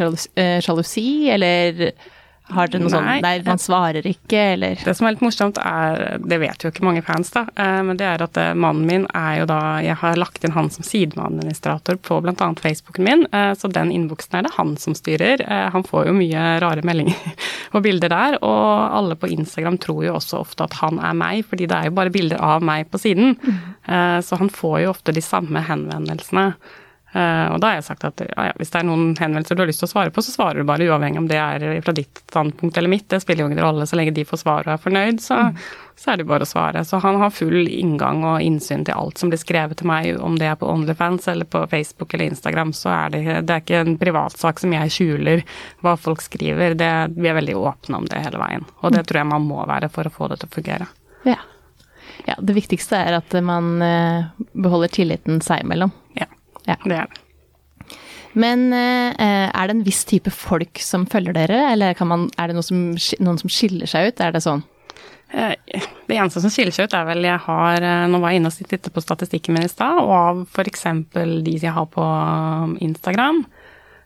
sjalusi, 0.65 1.31
eller 1.31 1.93
har 2.53 2.69
dere 2.69 2.83
noe 2.83 2.91
sånt 2.93 3.23
der 3.25 3.43
man 3.47 3.61
svarer 3.61 4.07
ikke, 4.09 4.41
eller? 4.57 4.81
Det 4.83 4.95
som 4.97 5.07
er 5.07 5.15
litt 5.15 5.25
morsomt, 5.25 5.59
er 5.63 6.19
Det 6.23 6.39
vet 6.43 6.65
jo 6.65 6.73
ikke 6.73 6.85
mange 6.85 7.03
fans, 7.07 7.31
da. 7.35 7.45
Eh, 7.57 7.81
men 7.87 7.99
det 8.01 8.07
er 8.09 8.25
at 8.25 8.39
eh, 8.41 8.53
mannen 8.59 8.85
min 8.89 9.07
er 9.17 9.43
jo 9.43 9.47
da 9.51 9.61
Jeg 9.85 9.99
har 10.03 10.19
lagt 10.21 10.45
inn 10.45 10.55
han 10.57 10.71
som 10.73 10.87
sidemanadministrator 10.87 12.01
på 12.03 12.21
bl.a. 12.25 12.49
Facebooken 12.61 13.07
min, 13.07 13.25
eh, 13.33 13.53
så 13.59 13.71
den 13.73 13.93
innboksen 13.95 14.39
er 14.39 14.47
det 14.47 14.55
han 14.57 14.75
som 14.81 14.97
styrer. 14.99 15.45
Han 15.73 15.87
får 15.87 16.11
jo 16.11 16.17
mye 16.17 16.45
rare 16.63 16.85
meldinger 16.87 17.17
og 17.75 17.85
bilder 17.87 18.13
der, 18.13 18.39
og 18.45 18.99
alle 18.99 19.17
på 19.17 19.31
Instagram 19.33 19.79
tror 19.83 20.05
jo 20.07 20.17
også 20.19 20.43
ofte 20.43 20.67
at 20.67 20.77
han 20.83 21.01
er 21.01 21.17
meg, 21.17 21.47
fordi 21.49 21.69
det 21.71 21.79
er 21.79 21.91
jo 21.91 21.97
bare 21.97 22.13
bilder 22.13 22.43
av 22.43 22.65
meg 22.65 22.91
på 22.93 23.01
siden. 23.01 23.37
Mm. 23.39 24.23
Så 24.23 24.39
han 24.39 24.51
får 24.53 24.81
jo 24.85 24.93
ofte 24.93 25.15
de 25.15 25.23
samme 25.25 25.63
henvendelsene. 25.67 26.51
Uh, 27.13 27.53
og 27.53 27.59
da 27.61 27.69
har 27.69 27.77
jeg 27.77 27.85
sagt 27.91 28.07
at 28.09 28.23
ja, 28.25 28.47
hvis 28.57 28.71
det 28.73 28.79
er 28.81 28.87
noen 28.89 29.11
henvendelser 29.19 29.59
du 29.59 29.61
har 29.61 29.69
lyst 29.69 29.83
til 29.83 29.89
å 29.91 29.93
svare 29.93 30.13
på, 30.15 30.23
så 30.25 30.33
svarer 30.33 30.63
du 30.63 30.69
bare 30.69 30.87
uavhengig 30.89 31.21
om 31.21 31.27
det 31.29 31.37
er 31.37 31.83
fra 31.85 31.93
ditt 31.93 32.23
standpunkt 32.25 32.79
eller 32.81 32.89
mitt. 32.89 33.05
Det 33.13 33.21
spiller 33.21 33.45
jo 33.45 33.51
ingen 33.51 33.61
rolle 33.61 33.85
så 33.89 33.99
lenge 34.01 34.15
de 34.17 34.25
får 34.25 34.41
svar 34.41 34.65
og 34.65 34.73
er 34.73 34.81
fornøyd, 34.81 35.21
så, 35.21 35.43
mm. 35.51 35.59
så, 35.93 36.07
er 36.13 36.23
det 36.23 36.27
bare 36.31 36.49
å 36.49 36.49
svare. 36.49 36.85
Så 36.89 37.03
han 37.05 37.21
har 37.21 37.35
full 37.37 37.69
inngang 37.69 38.25
og 38.25 38.41
innsyn 38.41 38.87
til 38.89 38.97
alt 38.97 39.21
som 39.21 39.33
blir 39.33 39.43
skrevet 39.43 39.83
til 39.83 39.91
meg, 39.93 40.09
om 40.25 40.41
det 40.41 40.49
er 40.49 40.57
på 40.57 40.73
OnlyFans 40.73 41.29
eller 41.35 41.49
på 41.53 41.67
Facebook 41.69 42.17
eller 42.17 42.33
Instagram, 42.33 42.73
så 42.77 42.95
er 42.97 43.15
det, 43.15 43.23
det 43.45 43.59
er 43.59 43.65
ikke 43.67 43.85
en 43.85 44.01
privatsak 44.01 44.65
som 44.65 44.73
jeg 44.79 44.97
skjuler 44.97 45.45
hva 45.85 45.99
folk 46.01 46.25
skriver. 46.25 46.79
Det, 46.81 46.93
vi 47.19 47.29
er 47.29 47.41
veldig 47.43 47.61
åpne 47.61 48.01
om 48.01 48.09
det 48.09 48.25
hele 48.25 48.41
veien, 48.41 48.65
og 48.81 48.89
det 48.89 49.05
mm. 49.05 49.11
tror 49.11 49.21
jeg 49.21 49.33
man 49.37 49.51
må 49.53 49.65
være 49.69 49.93
for 49.93 50.09
å 50.09 50.17
få 50.17 50.33
det 50.33 50.41
til 50.41 50.49
å 50.49 50.57
fungere. 50.57 50.93
Ja. 51.29 51.43
ja 52.25 52.41
det 52.41 52.57
viktigste 52.57 53.05
er 53.05 53.21
at 53.21 53.37
man 53.45 53.75
uh, 53.85 54.47
beholder 54.57 54.97
tilliten 54.97 55.45
seg 55.45 55.67
imellom. 55.67 55.93
Ja. 56.17 56.32
Ja. 56.69 56.79
Det 56.85 56.97
er 56.97 57.11
det. 57.11 57.23
Men 58.33 58.71
eh, 58.73 59.49
er 59.53 59.69
det 59.69 59.77
en 59.77 59.85
viss 59.85 60.05
type 60.09 60.33
folk 60.33 60.81
som 60.81 61.05
følger 61.11 61.37
dere, 61.37 61.59
eller 61.73 61.97
man, 62.09 62.29
er 62.41 62.49
det 62.49 62.57
noe 62.57 62.67
som, 62.67 62.93
noen 63.21 63.41
som 63.41 63.53
skiller 63.53 63.91
seg 63.91 64.09
ut? 64.09 64.23
Er 64.25 64.33
det 64.33 64.45
sånn? 64.45 64.63
Eh, 65.33 65.57
det 66.09 66.17
eneste 66.17 66.41
som 66.45 66.53
skiller 66.53 66.75
seg 66.75 66.89
ut, 66.89 66.97
er 66.97 67.09
vel 67.09 67.27
jeg 67.29 67.41
har 67.45 67.85
eh, 67.89 68.05
Nå 68.09 68.21
var 68.23 68.33
jeg 68.33 68.41
inne 68.41 68.53
og 68.53 68.57
tittet 68.57 68.93
på 68.95 69.05
statistikken 69.05 69.57
min 69.57 69.69
i 69.69 69.73
stad, 69.73 70.01
og 70.01 70.15
av 70.17 70.45
f.eks. 70.49 70.87
de 71.13 71.57
jeg 71.59 71.77
har 71.77 71.91
på 71.93 72.05
um, 72.05 72.79
Instagram, 72.85 73.45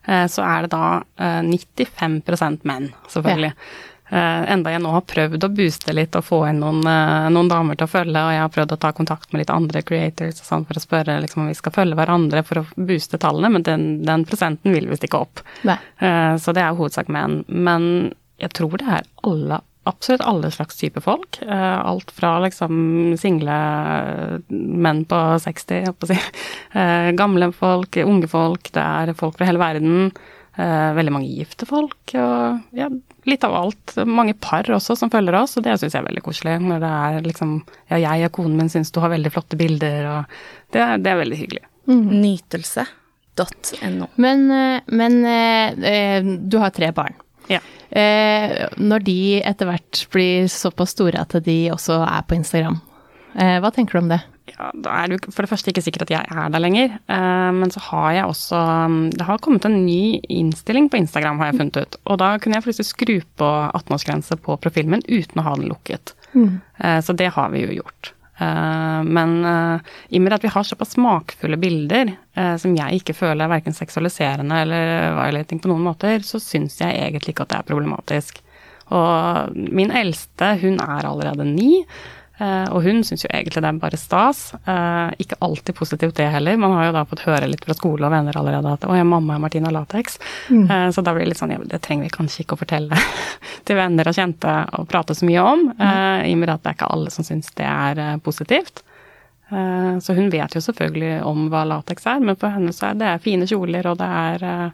så 0.07 0.43
er 0.47 0.63
det 0.63 0.69
da 0.71 1.01
95 1.43 2.61
menn, 2.63 2.85
selvfølgelig. 3.11 3.49
Ja. 3.51 3.96
Uh, 4.07 4.45
enda 4.53 4.71
jeg 4.71 4.83
nå 4.85 4.93
har 4.95 5.03
prøvd 5.03 5.45
å 5.49 5.51
booste 5.51 5.91
litt 5.97 6.15
og 6.15 6.23
få 6.23 6.37
inn 6.47 6.61
noen, 6.63 6.79
uh, 6.87 7.27
noen, 7.33 7.49
damer 7.51 7.79
til 7.79 7.89
å 7.89 7.91
følge, 7.91 8.21
og 8.23 8.35
jeg 8.35 8.43
har 8.45 8.53
prøvd 8.55 8.75
å 8.77 8.79
ta 8.85 8.93
kontakt 8.95 9.33
med 9.33 9.43
litt 9.43 9.51
andre 9.51 9.83
creators 9.83 10.39
og 10.45 10.47
sånn 10.47 10.67
for 10.69 10.79
å 10.79 10.83
spørre 10.85 11.17
liksom, 11.25 11.43
om 11.43 11.51
vi 11.51 11.57
skal 11.59 11.75
følge 11.75 11.99
hverandre 11.99 12.45
for 12.47 12.63
å 12.63 12.67
booste 12.77 13.19
tallene, 13.23 13.51
men 13.57 13.65
den, 13.67 13.87
den 14.07 14.27
prosenten 14.29 14.77
vil 14.77 14.87
visst 14.93 15.09
ikke 15.09 15.25
opp. 15.27 15.43
Uh, 15.67 16.37
så 16.39 16.55
det 16.55 16.63
er 16.63 16.79
hovedsak 16.79 17.11
menn. 17.11 17.41
Men 17.51 17.89
jeg 18.39 18.55
tror 18.55 18.79
det 18.79 18.87
er 18.95 19.11
alle, 19.27 19.59
absolutt 19.91 20.23
alle 20.29 20.53
slags 20.55 20.79
type 20.79 21.03
folk. 21.03 21.41
alt 21.47 22.11
fra 22.15 22.37
liksom 22.45 23.17
single 23.19 23.59
menn 24.47 25.03
på 25.09 25.21
60, 25.43 25.87
holdt 25.89 25.99
på 25.99 26.07
å 26.07 26.13
si, 26.13 26.19
gamle 27.19 27.51
folk, 27.57 27.99
unge 28.05 28.31
folk, 28.31 28.71
det 28.77 28.87
er 28.87 29.15
folk 29.19 29.39
fra 29.39 29.51
hele 29.51 29.63
verden. 29.63 30.11
Eh, 30.57 30.91
veldig 30.97 31.13
mange 31.13 31.29
gifte 31.37 31.67
folk, 31.69 32.15
og 32.17 32.77
ja, 32.77 32.89
litt 33.27 33.45
av 33.47 33.55
alt. 33.59 33.97
Mange 34.07 34.35
par 34.39 34.69
også 34.73 34.97
som 34.99 35.11
følger 35.13 35.37
oss, 35.39 35.57
og 35.59 35.67
det 35.67 35.77
syns 35.81 35.95
jeg 35.95 36.03
er 36.03 36.09
veldig 36.09 36.25
koselig. 36.27 36.57
Når 36.63 36.83
det 36.85 36.93
er 37.09 37.27
liksom 37.27 37.57
Ja, 37.91 37.99
jeg 38.01 38.29
og 38.29 38.37
konen 38.39 38.57
min 38.59 38.73
syns 38.73 38.93
du 38.95 39.01
har 39.03 39.13
veldig 39.13 39.33
flotte 39.35 39.59
bilder, 39.59 40.09
og 40.13 40.39
det, 40.75 40.87
det 41.05 41.13
er 41.13 41.21
veldig 41.23 41.41
hyggelig. 41.43 41.65
Mm. 41.87 42.07
Nytelse.no. 42.23 44.11
Men, 44.23 44.49
eh, 44.51 44.81
men 44.91 45.21
eh, 45.27 46.33
du 46.47 46.59
har 46.63 46.75
tre 46.75 46.91
barn. 46.97 47.19
Ja. 47.51 47.61
Eh, 47.91 48.67
når 48.83 49.05
de 49.07 49.19
etter 49.47 49.69
hvert 49.71 50.07
blir 50.13 50.49
såpass 50.51 50.97
store 50.97 51.23
at 51.23 51.37
de 51.47 51.59
også 51.75 52.01
er 52.07 52.25
på 52.27 52.39
Instagram, 52.39 52.81
eh, 53.39 53.59
hva 53.63 53.71
tenker 53.75 53.99
du 53.99 54.05
om 54.05 54.11
det? 54.15 54.23
Ja, 54.47 54.69
da 54.73 54.93
er 55.03 55.11
det 55.11 55.19
for 55.27 55.43
det 55.43 55.51
første 55.51 55.73
ikke 55.73 55.83
sikkert 55.85 56.07
at 56.07 56.13
jeg 56.15 56.31
er 56.31 56.51
der 56.53 56.63
lenger. 56.63 56.97
Uh, 57.11 57.51
men 57.57 57.73
så 57.75 57.83
har 57.89 58.11
jeg 58.15 58.31
også 58.31 58.61
Det 59.17 59.27
har 59.27 59.43
kommet 59.43 59.67
en 59.67 59.81
ny 59.87 60.21
innstilling 60.33 60.91
på 60.91 61.01
Instagram, 61.01 61.41
har 61.41 61.51
jeg 61.51 61.61
funnet 61.61 61.81
ut. 61.83 61.97
Og 62.07 62.21
da 62.23 62.35
kunne 62.39 62.59
jeg 62.59 62.67
plutselig 62.67 62.91
skru 62.91 63.17
på 63.41 63.49
18-årsgrense 63.75 64.39
på 64.43 64.59
profilen 64.63 64.95
min 64.95 65.07
uten 65.09 65.43
å 65.43 65.47
ha 65.49 65.57
den 65.59 65.71
lukket. 65.73 66.15
Mm. 66.35 66.61
Uh, 66.83 67.01
så 67.03 67.17
det 67.17 67.33
har 67.35 67.51
vi 67.55 67.67
jo 67.67 67.81
gjort. 67.81 68.13
Uh, 68.37 69.03
men 69.03 69.39
i 69.41 70.19
og 70.19 70.23
med 70.23 70.35
at 70.37 70.45
vi 70.45 70.53
har 70.53 70.67
såpass 70.69 70.93
smakfulle 70.93 71.57
bilder 71.57 72.11
som 72.61 72.75
jeg 72.77 72.99
ikke 72.99 73.15
føler 73.17 73.47
er 73.47 73.49
verken 73.49 73.73
seksualiserende 73.73 74.59
eller 74.61 75.15
violating 75.17 75.57
på 75.57 75.71
noen 75.71 75.87
måter, 75.87 76.21
så 76.21 76.37
syns 76.37 76.77
jeg 76.83 76.93
egentlig 76.93 77.33
ikke 77.33 77.47
at 77.47 77.55
det 77.55 77.61
er 77.63 77.71
problematisk. 77.71 78.43
Og 78.93 79.57
min 79.57 79.89
eldste, 79.89 80.53
hun 80.61 80.77
er 80.85 81.09
allerede 81.09 81.49
ni. 81.49 81.81
Uh, 82.37 82.69
og 82.77 82.83
hun 82.85 82.99
syns 83.07 83.23
jo 83.25 83.31
egentlig 83.33 83.63
det 83.65 83.69
er 83.71 83.79
bare 83.81 83.97
stas. 83.97 84.41
Uh, 84.67 85.09
ikke 85.23 85.39
alltid 85.45 85.77
positivt 85.79 86.19
det 86.19 86.27
heller. 86.35 86.59
Man 86.61 86.75
har 86.77 86.91
jo 86.91 86.97
da 86.99 87.05
fått 87.09 87.25
høre 87.25 87.49
litt 87.49 87.65
fra 87.65 87.77
skole 87.77 88.05
og 88.05 88.13
venner 88.13 88.37
allerede 88.37 88.75
at 88.77 88.85
'å, 88.85 88.97
ja, 88.97 89.07
mamma 89.09 89.39
er 89.39 89.41
Martina 89.41 89.73
Latex'. 89.73 90.19
Mm. 90.51 90.67
Uh, 90.69 90.91
så 90.93 91.01
da 91.01 91.15
blir 91.15 91.25
det 91.25 91.33
litt 91.33 91.41
sånn 91.41 91.55
ja, 91.57 91.63
det 91.65 91.81
trenger 91.81 92.05
vi 92.05 92.17
kanskje 92.19 92.45
ikke 92.45 92.59
å 92.59 92.61
fortelle 92.61 93.01
til 93.67 93.81
venner 93.81 94.09
og 94.09 94.19
kjente 94.19 94.59
og 94.77 94.89
prate 94.89 95.17
så 95.17 95.25
mye 95.25 95.41
om. 95.41 95.65
Mm. 95.79 96.27
I 96.29 96.35
og 96.35 96.43
med 96.43 96.53
at 96.53 96.63
det 96.63 96.71
er 96.75 96.77
ikke 96.77 96.93
alle 96.93 97.15
som 97.15 97.25
syns 97.25 97.49
det 97.57 97.65
er 97.65 98.21
positivt. 98.21 98.83
så 99.49 100.15
hun 100.15 100.29
vet 100.29 100.55
jo 100.55 100.61
selvfølgelig 100.61 101.23
om 101.23 101.49
hva 101.49 101.65
latex 101.65 102.07
er, 102.11 102.21
men 102.21 102.37
for 102.37 102.51
henne 102.51 102.73
så 102.75 102.91
er 102.91 102.97
det 102.99 103.23
fine 103.23 103.47
kjoler, 103.47 103.87
og 103.87 103.99
det 103.99 104.07
er 104.07 104.73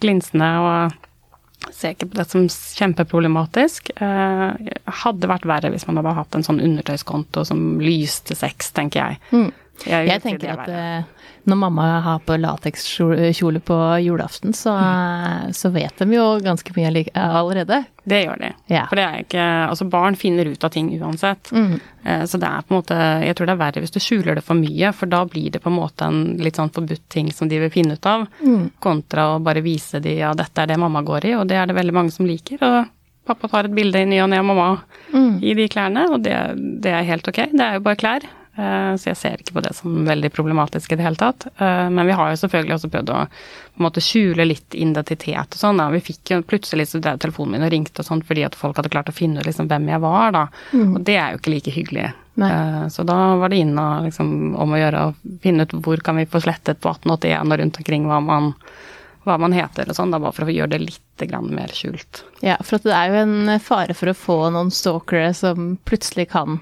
glinsende 0.00 0.48
og 0.58 0.96
ser 1.74 1.94
ikke 1.94 2.10
på 2.10 2.18
det 2.18 2.26
som 2.30 2.46
kjempeproblematisk. 2.48 3.90
Eh, 3.96 4.72
hadde 5.02 5.30
vært 5.30 5.48
verre 5.48 5.70
hvis 5.72 5.86
man 5.88 6.00
hadde 6.00 6.16
hatt 6.18 6.38
en 6.38 6.46
sånn 6.46 6.62
undertøyskonto 6.64 7.44
som 7.48 7.78
lyste 7.82 8.36
sex, 8.38 8.72
tenker 8.76 9.02
jeg. 9.02 9.22
Mm. 9.32 9.50
Jeg, 9.84 10.06
jeg 10.08 10.22
tenker 10.24 10.54
at 10.54 10.70
uh, 10.70 11.26
når 11.46 11.58
mamma 11.60 11.84
har 12.02 12.22
på 12.26 12.36
latekskjole 12.40 13.60
på 13.62 13.76
julaften, 14.02 14.54
så, 14.56 14.72
mm. 14.72 15.52
så, 15.54 15.70
vet 15.74 16.00
de 16.00 16.16
jo 16.16 16.24
ganske 16.42 16.72
mye 16.74 17.04
allerede. 17.14 17.82
Det 18.02 18.22
gjør 18.24 18.40
de. 18.40 18.50
Ja. 18.72 18.86
For 18.88 18.98
det 18.98 19.04
er 19.04 19.22
ikke 19.24 19.44
Altså, 19.66 19.86
barn 19.90 20.16
finner 20.18 20.48
ut 20.48 20.64
av 20.64 20.72
ting 20.74 20.88
uansett. 20.98 21.52
Mm. 21.52 21.76
Uh, 22.06 22.24
så 22.26 22.40
det 22.42 22.48
er 22.48 22.66
på 22.66 22.74
en 22.74 22.80
måte 22.80 22.98
Jeg 23.26 23.36
tror 23.36 23.50
det 23.50 23.54
er 23.54 23.62
verre 23.62 23.84
hvis 23.84 23.94
du 23.94 24.00
skjuler 24.02 24.38
det 24.38 24.46
for 24.46 24.58
mye, 24.58 24.90
for 24.96 25.12
da 25.12 25.22
blir 25.28 25.54
det 25.54 25.62
på 25.62 25.70
en 25.70 25.78
måte 25.78 26.08
en 26.08 26.20
litt 26.42 26.58
sånn 26.58 26.72
forbudt 26.74 27.06
ting 27.12 27.30
som 27.34 27.50
de 27.50 27.60
vil 27.62 27.72
finne 27.74 27.98
ut 27.98 28.10
av, 28.10 28.26
mm. 28.40 28.66
kontra 28.82 29.34
å 29.34 29.40
bare 29.42 29.62
vise 29.66 30.00
de 30.02 30.18
ja, 30.22 30.34
dette 30.34 30.62
er 30.62 30.72
det 30.72 30.80
mamma 30.80 31.04
går 31.06 31.30
i, 31.30 31.34
og 31.38 31.46
det 31.50 31.60
er 31.60 31.70
det 31.70 31.78
veldig 31.78 31.94
mange 31.94 32.14
som 32.14 32.26
liker. 32.26 32.62
og 32.62 32.92
Pappa 33.26 33.48
tar 33.50 33.66
et 33.66 33.74
bilde 33.74 33.98
i 33.98 34.06
ny 34.06 34.20
og 34.22 34.28
ne 34.30 34.38
av 34.38 34.46
mamma 34.46 34.68
mm. 35.10 35.38
i 35.42 35.54
de 35.58 35.66
klærne, 35.70 36.04
og 36.14 36.22
det, 36.22 36.34
det, 36.82 36.92
er 36.94 37.08
helt 37.08 37.26
ok. 37.26 37.40
Det 37.50 37.64
er 37.64 37.78
jo 37.78 37.86
bare 37.86 37.98
klær. 37.98 38.26
Eh, 38.56 38.92
så 38.96 39.10
jeg 39.10 39.18
ser 39.20 39.42
ikke 39.42 39.58
på 39.58 39.62
det 39.66 39.74
som 39.76 39.96
veldig 40.06 40.30
problematisk 40.32 40.92
i 40.92 40.96
det 40.96 41.04
hele 41.04 41.20
tatt. 41.20 41.44
Eh, 41.60 41.88
men 41.92 42.08
vi 42.08 42.14
har 42.16 42.30
jo 42.32 42.38
selvfølgelig 42.40 42.76
også 42.78 42.90
prøvd 42.94 43.12
å 43.12 43.18
på 43.28 43.82
en 43.82 43.84
måte 43.84 44.00
skjule 44.00 44.46
litt 44.48 44.74
identitet 44.74 45.52
og 45.52 45.60
sånn. 45.60 45.82
Vi 45.92 46.00
fikk 46.06 46.32
jo 46.32 46.38
plutselig 46.48 46.88
så 46.88 47.00
drev 47.04 47.20
telefonen 47.20 47.58
min 47.58 47.66
og 47.66 47.72
ringte 47.74 48.00
og 48.00 48.08
sånn 48.08 48.24
fordi 48.24 48.46
at 48.46 48.56
folk 48.56 48.80
hadde 48.80 48.92
klart 48.94 49.12
å 49.12 49.16
finne 49.16 49.42
ut 49.42 49.48
liksom 49.48 49.68
hvem 49.68 49.90
jeg 49.92 50.04
var, 50.06 50.32
da. 50.32 50.46
Mm. 50.72 50.94
Og 50.94 51.04
det 51.04 51.18
er 51.20 51.34
jo 51.34 51.42
ikke 51.42 51.52
like 51.52 51.76
hyggelig. 51.76 52.08
Nei. 52.40 52.50
Eh, 52.52 52.82
så 52.92 53.04
da 53.08 53.20
var 53.42 53.52
det 53.52 53.60
inn 53.60 53.76
og 53.76 54.08
liksom 54.08 54.32
om 54.56 54.72
å 54.72 54.80
gjøre 54.80 55.04
å 55.04 55.14
finne 55.44 55.68
ut 55.68 55.76
hvor 55.84 56.00
kan 56.04 56.16
vi 56.16 56.28
få 56.30 56.40
slettet 56.46 56.80
på 56.80 56.94
1881 56.96 57.52
og 57.52 57.60
rundt 57.62 57.80
omkring 57.82 58.08
hva 58.08 58.24
man 58.24 58.52
hva 59.26 59.40
man 59.42 59.50
heter 59.56 59.88
og 59.90 59.96
sånn, 59.98 60.12
da 60.14 60.20
bare 60.22 60.36
for 60.36 60.46
å 60.46 60.54
gjøre 60.54 60.76
det 60.76 60.84
litt 60.84 61.24
mer 61.50 61.72
skjult. 61.74 62.22
Ja, 62.46 62.60
for 62.62 62.78
det 62.78 62.92
er 62.94 63.10
jo 63.10 63.22
en 63.24 63.56
fare 63.58 63.96
for 63.96 64.12
å 64.12 64.14
få 64.14 64.36
noen 64.54 64.70
stalkere 64.70 65.32
som 65.34 65.72
plutselig 65.82 66.28
kan 66.30 66.60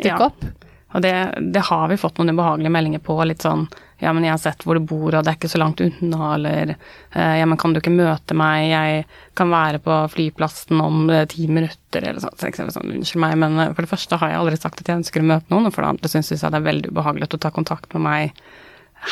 dukke 0.00 0.08
ja. 0.08 0.30
opp. 0.30 0.46
Og 0.94 1.02
det, 1.02 1.12
det, 1.52 1.64
har 1.66 1.88
vi 1.90 1.98
fått 1.98 2.18
noen 2.18 2.30
ubehagelige 2.30 2.72
meldinger 2.72 3.02
på. 3.04 3.18
Litt 3.26 3.42
sånn 3.44 3.66
ja, 3.98 4.12
men 4.12 4.26
jeg 4.26 4.34
har 4.34 4.40
sett 4.40 4.64
hvor 4.66 4.76
du 4.76 4.84
bor, 4.84 5.08
og 5.08 5.24
det 5.24 5.30
er 5.30 5.38
ikke 5.38 5.48
så 5.48 5.60
langt 5.60 5.80
unna, 5.80 6.34
eller 6.34 6.74
eh, 6.74 7.36
ja, 7.40 7.46
men 7.48 7.56
kan 7.56 7.72
du 7.72 7.80
ikke 7.80 7.94
møte 7.94 8.36
meg, 8.36 8.66
jeg 8.68 9.06
kan 9.38 9.48
være 9.52 9.80
på 9.80 10.00
flyplassen 10.12 10.82
om 10.84 11.08
eh, 11.08 11.24
ti 11.32 11.46
minutter, 11.48 12.04
eller 12.04 12.20
sånn. 12.20 12.36
Så 12.36 12.68
sånn. 12.74 12.92
Unnskyld 12.98 13.22
meg, 13.24 13.38
men 13.40 13.56
eh, 13.62 13.72
for 13.72 13.86
det 13.86 13.92
første 13.94 14.18
har 14.20 14.34
jeg 14.34 14.42
aldri 14.42 14.60
sagt 14.60 14.82
at 14.82 14.92
jeg 14.92 15.00
ønsker 15.00 15.24
å 15.24 15.30
møte 15.32 15.52
noen, 15.52 15.70
og 15.70 15.72
for 15.72 15.86
det 15.86 15.94
andre 15.94 16.12
syns 16.12 16.32
jeg 16.34 16.44
det 16.44 16.60
er 16.60 16.68
veldig 16.68 16.92
ubehagelig 16.92 17.30
å 17.30 17.40
ta 17.46 17.52
kontakt 17.56 17.96
med 17.96 18.04
meg 18.04 18.42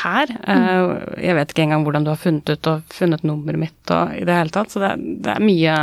her. 0.04 0.34
Mm. 0.44 0.92
Jeg 1.22 1.38
vet 1.38 1.52
ikke 1.52 1.64
engang 1.64 1.84
hvordan 1.86 2.04
du 2.04 2.10
har 2.12 2.20
funnet 2.20 2.50
ut 2.50 2.68
og 2.68 2.92
funnet 2.92 3.24
nummeret 3.24 3.60
mitt 3.60 3.92
og 3.94 4.12
i 4.16 4.24
det 4.26 4.36
hele 4.36 4.52
tatt, 4.52 4.72
så 4.72 4.82
det, 4.82 4.94
det 5.24 5.32
er 5.32 5.44
mye, 5.44 5.76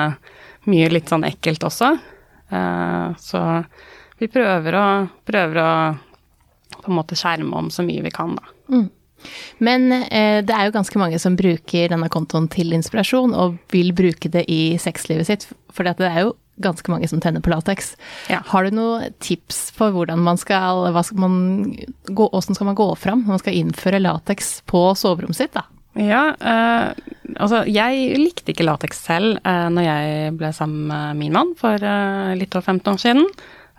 mye 0.69 0.89
litt 0.91 1.09
sånn 1.09 1.25
ekkelt 1.29 1.63
også. 1.69 1.93
Så 3.23 3.41
vi 4.21 4.29
prøver 4.31 4.77
å, 4.77 4.87
prøver 5.27 5.61
å 5.61 5.69
på 6.81 6.89
en 6.89 6.97
måte 6.97 7.17
skjerme 7.19 7.53
om 7.57 7.69
så 7.73 7.85
mye 7.85 8.03
vi 8.05 8.13
kan, 8.13 8.37
da. 8.37 8.53
Mm. 8.71 8.89
Men 9.61 9.91
eh, 9.93 10.39
det 10.41 10.53
er 10.55 10.67
jo 10.67 10.73
ganske 10.73 10.97
mange 10.97 11.19
som 11.21 11.35
bruker 11.37 11.91
denne 11.91 12.09
kontoen 12.09 12.47
til 12.49 12.73
inspirasjon, 12.73 13.35
og 13.37 13.59
vil 13.73 13.91
bruke 13.97 14.31
det 14.33 14.47
i 14.49 14.77
sexlivet 14.81 15.29
sitt. 15.29 15.45
For 15.73 15.85
det 15.85 16.07
er 16.07 16.23
jo 16.25 16.35
ganske 16.61 16.93
mange 16.93 17.09
som 17.09 17.21
tenner 17.21 17.41
på 17.43 17.51
lateks. 17.53 17.93
Ja. 18.29 18.41
Har 18.49 18.65
du 18.65 18.75
noen 18.75 19.13
tips 19.23 19.69
for 19.75 19.93
hvordan 19.95 20.21
man 20.25 20.39
skal, 20.41 20.87
hva 20.93 21.03
skal 21.05 21.21
man 21.21 21.37
gå, 22.09 22.27
hvordan 22.27 22.57
skal 22.57 22.71
man 22.71 22.77
gå 22.77 22.89
fram 22.99 23.23
når 23.23 23.35
man 23.35 23.43
skal 23.43 23.57
innføre 23.61 24.01
lateks 24.01 24.59
på 24.69 24.89
soverommet 24.99 25.37
sitt, 25.37 25.55
da? 25.57 25.65
Ja, 25.99 26.29
eh, 26.39 26.91
altså 27.35 27.65
jeg 27.67 28.19
likte 28.21 28.53
ikke 28.53 28.63
lateks 28.63 29.01
selv 29.09 29.41
eh, 29.43 29.65
når 29.73 29.83
jeg 29.83 30.35
ble 30.39 30.51
sammen 30.55 30.85
med 30.87 31.19
min 31.19 31.35
mann 31.35 31.51
for 31.59 31.75
eh, 31.75 32.37
litt 32.39 32.55
over 32.55 32.77
15 32.77 32.93
år 32.93 33.01
siden. 33.01 33.27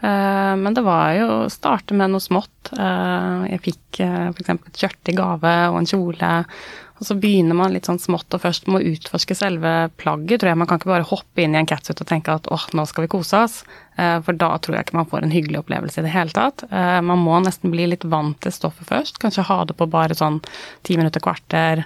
Eh, 0.02 0.56
men 0.56 0.74
det 0.74 0.82
var 0.82 1.12
jo 1.14 1.26
å 1.30 1.50
starte 1.52 1.94
med 1.94 2.10
noe 2.10 2.22
smått. 2.22 2.72
Eh, 2.74 3.42
jeg 3.52 3.62
fikk 3.68 4.00
uh, 4.02 4.30
f.eks. 4.32 4.50
et 4.54 4.80
skjørt 4.80 5.10
i 5.12 5.14
gave 5.14 5.52
og 5.70 5.78
en 5.78 5.86
kjole. 5.86 6.30
Og 6.98 7.06
så 7.06 7.14
begynner 7.18 7.58
man 7.58 7.74
litt 7.74 7.86
sånn 7.86 8.00
smått 8.02 8.34
og 8.34 8.42
først 8.42 8.66
må 8.70 8.80
utforske 8.82 9.36
selve 9.38 9.92
plagget. 9.98 10.42
tror 10.42 10.52
jeg 10.52 10.58
Man 10.58 10.70
kan 10.70 10.80
ikke 10.80 10.90
bare 10.90 11.06
hoppe 11.06 11.44
inn 11.44 11.54
i 11.54 11.60
en 11.60 11.70
catsuit 11.70 12.02
og 12.02 12.08
tenke 12.08 12.34
at 12.34 12.50
åh, 12.50 12.66
nå 12.78 12.86
skal 12.86 13.06
vi 13.06 13.12
kose 13.14 13.40
oss. 13.46 13.56
For 13.96 14.38
da 14.38 14.52
tror 14.62 14.76
jeg 14.76 14.86
ikke 14.86 15.00
man 15.00 15.08
får 15.10 15.26
en 15.26 15.34
hyggelig 15.34 15.64
opplevelse 15.64 15.98
i 15.98 16.06
det 16.06 16.12
hele 16.14 16.30
tatt. 16.30 16.62
Man 16.70 17.24
må 17.24 17.40
nesten 17.42 17.74
bli 17.74 17.88
litt 17.90 18.06
vant 18.06 18.38
til 18.46 18.54
stoffet 18.54 18.86
først. 18.86 19.18
Kanskje 19.18 19.48
ha 19.50 19.58
det 19.66 19.74
på 19.80 19.90
bare 19.90 20.14
sånn 20.14 20.38
ti 20.86 20.94
minutter, 20.94 21.24
kvarter. 21.26 21.82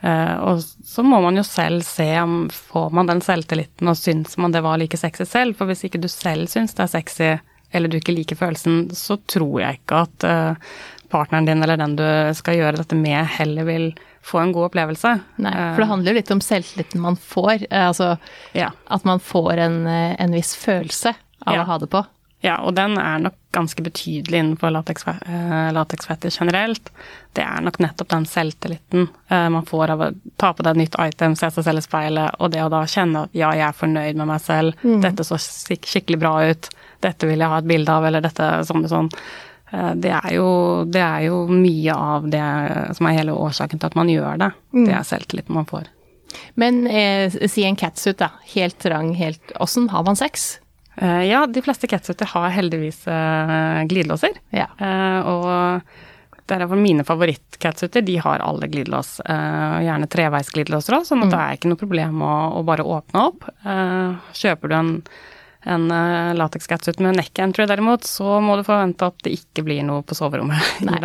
Og 0.00 0.64
så 0.64 1.04
må 1.04 1.20
man 1.20 1.36
jo 1.36 1.44
selv 1.44 1.84
se 1.84 2.08
om 2.22 2.46
får 2.48 2.96
man 2.96 3.12
den 3.12 3.20
selvtilliten 3.20 3.92
og 3.92 4.00
syns 4.00 4.38
man 4.40 4.56
det 4.56 4.64
var 4.64 4.80
like 4.80 4.96
sexy 4.96 5.28
selv. 5.28 5.60
For 5.60 5.68
hvis 5.68 5.84
ikke 5.84 6.00
du 6.00 6.08
selv 6.08 6.48
syns 6.48 6.72
det 6.72 6.88
er 6.88 6.96
sexy 6.96 7.34
eller 7.74 7.90
du 7.90 7.98
ikke 7.98 8.14
liker 8.14 8.38
følelsen, 8.38 8.88
så 8.94 9.18
tror 9.30 9.60
jeg 9.60 9.80
ikke 9.80 10.02
at 10.06 10.26
uh, 10.28 10.74
partneren 11.12 11.46
din 11.48 11.62
eller 11.62 11.78
den 11.80 11.96
du 11.98 12.06
skal 12.38 12.58
gjøre 12.58 12.80
dette 12.80 12.98
med, 12.98 13.20
heller 13.36 13.68
vil 13.68 13.88
få 14.24 14.40
en 14.40 14.54
god 14.56 14.70
opplevelse. 14.70 15.12
Nei, 15.44 15.52
for 15.74 15.84
det 15.84 15.90
handler 15.90 16.12
jo 16.12 16.18
litt 16.18 16.32
om 16.32 16.42
selvtilliten 16.42 17.02
man 17.04 17.18
får. 17.20 17.66
Eh, 17.68 17.86
altså 17.90 18.14
ja. 18.56 18.70
at 18.88 19.04
man 19.04 19.20
får 19.20 19.60
en, 19.66 19.78
eh, 19.90 20.14
en 20.20 20.34
viss 20.34 20.54
følelse 20.56 21.12
av 21.44 21.58
ja. 21.58 21.62
å 21.62 21.68
ha 21.68 21.78
det 21.82 21.90
på. 21.92 22.02
Ja, 22.44 22.58
og 22.64 22.74
den 22.78 22.96
er 23.00 23.26
nok 23.28 23.36
ganske 23.54 23.84
betydelig 23.86 24.40
innenfor 24.40 24.74
lateksfetter 24.74 26.34
generelt. 26.34 26.90
Det 27.34 27.42
er 27.42 27.62
nok 27.64 27.80
nettopp 27.82 28.10
den 28.12 28.26
selvtilliten 28.30 29.08
man 29.28 29.66
får 29.66 29.94
av 29.94 30.04
å 30.04 30.10
ta 30.38 30.52
på 30.54 30.66
deg 30.66 30.74
et 30.74 30.82
nytt 30.82 30.98
item, 31.00 31.34
se 31.38 31.50
seg 31.54 31.66
selv 31.66 31.82
i 31.82 31.86
speilet, 31.86 32.36
og 32.38 32.52
det 32.54 32.62
å 32.62 32.70
da 32.72 32.84
kjenne 32.90 33.24
at 33.26 33.34
ja, 33.34 33.50
jeg 33.56 33.66
er 33.66 33.78
fornøyd 33.78 34.20
med 34.20 34.30
meg 34.30 34.42
selv, 34.44 34.78
mm. 34.84 35.00
dette 35.02 35.26
så 35.26 35.38
skikkelig 35.40 36.20
bra 36.22 36.36
ut, 36.50 36.70
dette 37.02 37.30
vil 37.30 37.42
jeg 37.42 37.50
ha 37.50 37.58
et 37.58 37.72
bilde 37.72 37.96
av, 37.96 38.06
eller 38.06 38.24
dette 38.24 38.50
sånn 38.68 38.86
og 38.86 38.92
sånn. 38.92 39.10
Eh, 39.74 39.92
det 39.94 40.12
er, 40.12 40.30
jo, 40.36 40.48
det 40.86 41.02
er 41.02 41.26
jo 41.28 41.44
mye 41.50 41.96
av 41.96 42.28
det 42.30 42.44
som 42.98 43.08
er 43.08 43.18
hele 43.18 43.36
årsaken 43.36 43.80
til 43.80 43.90
at 43.90 43.98
man 43.98 44.10
gjør 44.12 44.40
det. 44.44 44.50
Mm. 44.74 44.84
Det 44.86 44.96
er 44.98 45.08
selvtilliten 45.08 45.58
man 45.58 45.68
får. 45.68 45.90
Men 46.58 46.84
eh, 46.90 47.32
si 47.50 47.64
en 47.66 47.78
catsuit, 47.78 48.18
da. 48.20 48.32
Helt 48.54 48.78
trang, 48.82 49.12
helt 49.18 49.54
Åssen 49.62 49.88
har 49.92 50.06
man 50.06 50.18
sex? 50.18 50.56
Eh, 50.96 51.22
ja, 51.28 51.44
de 51.46 51.62
fleste 51.64 51.90
catsuiter 51.90 52.28
har 52.34 52.48
heldigvis 52.54 53.04
eh, 53.10 53.84
glidelåser. 53.90 54.40
Ja. 54.54 54.68
det 54.78 55.22
og 55.30 56.60
derfor 56.60 56.76
mine 56.76 57.06
favoritt-catsuiter, 57.08 58.04
de 58.04 58.18
har 58.20 58.42
alle 58.44 58.68
glidelås. 58.68 59.18
Eh, 59.20 59.78
gjerne 59.86 60.10
treveisglidelåser 60.12 60.98
òg, 60.98 61.06
sånn 61.08 61.24
at 61.24 61.30
mm. 61.30 61.36
det 61.36 61.44
er 61.44 61.60
ikke 61.60 61.70
noe 61.72 61.84
problem 61.84 62.24
å, 62.24 62.34
å 62.58 62.66
bare 62.66 62.84
åpne 62.84 63.28
opp. 63.30 63.48
kjøper 64.36 64.70
du 64.70 64.76
en 64.80 64.92
en 65.64 65.90
uh, 65.90 66.30
eh, 66.30 66.34
latekskatsuit 66.36 66.98
med 66.98 67.16
neckentry 67.16 67.66
derimot, 67.66 68.04
så 68.04 68.38
må 68.44 68.56
du 68.58 68.64
forvente 68.66 69.08
at 69.08 69.16
det 69.24 69.34
ikke 69.38 69.64
blir 69.66 69.84
noe 69.86 70.04
på 70.06 70.16
soverommet. 70.16 70.60
Nei, 70.86 71.00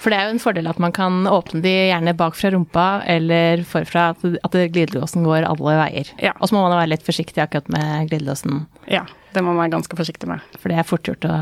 for 0.00 0.12
det 0.12 0.18
er 0.18 0.28
jo 0.28 0.36
en 0.36 0.42
fordel 0.42 0.68
at 0.70 0.80
man 0.82 0.94
kan 0.96 1.24
åpne 1.28 1.62
de 1.64 1.74
gjerne 1.90 2.16
bak 2.18 2.36
fra 2.38 2.52
rumpa 2.52 2.86
eller 3.08 3.64
forfra, 3.68 4.10
at 4.12 4.60
glidelåsen 4.74 5.24
går 5.26 5.48
alle 5.48 5.78
veier. 5.80 6.12
Ja. 6.22 6.36
Og 6.38 6.50
så 6.50 6.56
må 6.56 6.66
man 6.66 6.76
være 6.76 6.92
litt 6.94 7.06
forsiktig 7.06 7.42
akkurat 7.44 7.72
med 7.72 8.12
glidelåsen. 8.12 8.66
Ja, 8.92 9.06
det 9.34 9.42
må 9.42 9.52
man 9.52 9.64
være 9.64 9.76
ganske 9.78 9.98
forsiktig 9.98 10.28
med. 10.30 10.42
For 10.60 10.72
det 10.72 10.80
er 10.80 10.88
fort 10.88 11.08
gjort 11.08 11.26
å 11.28 11.36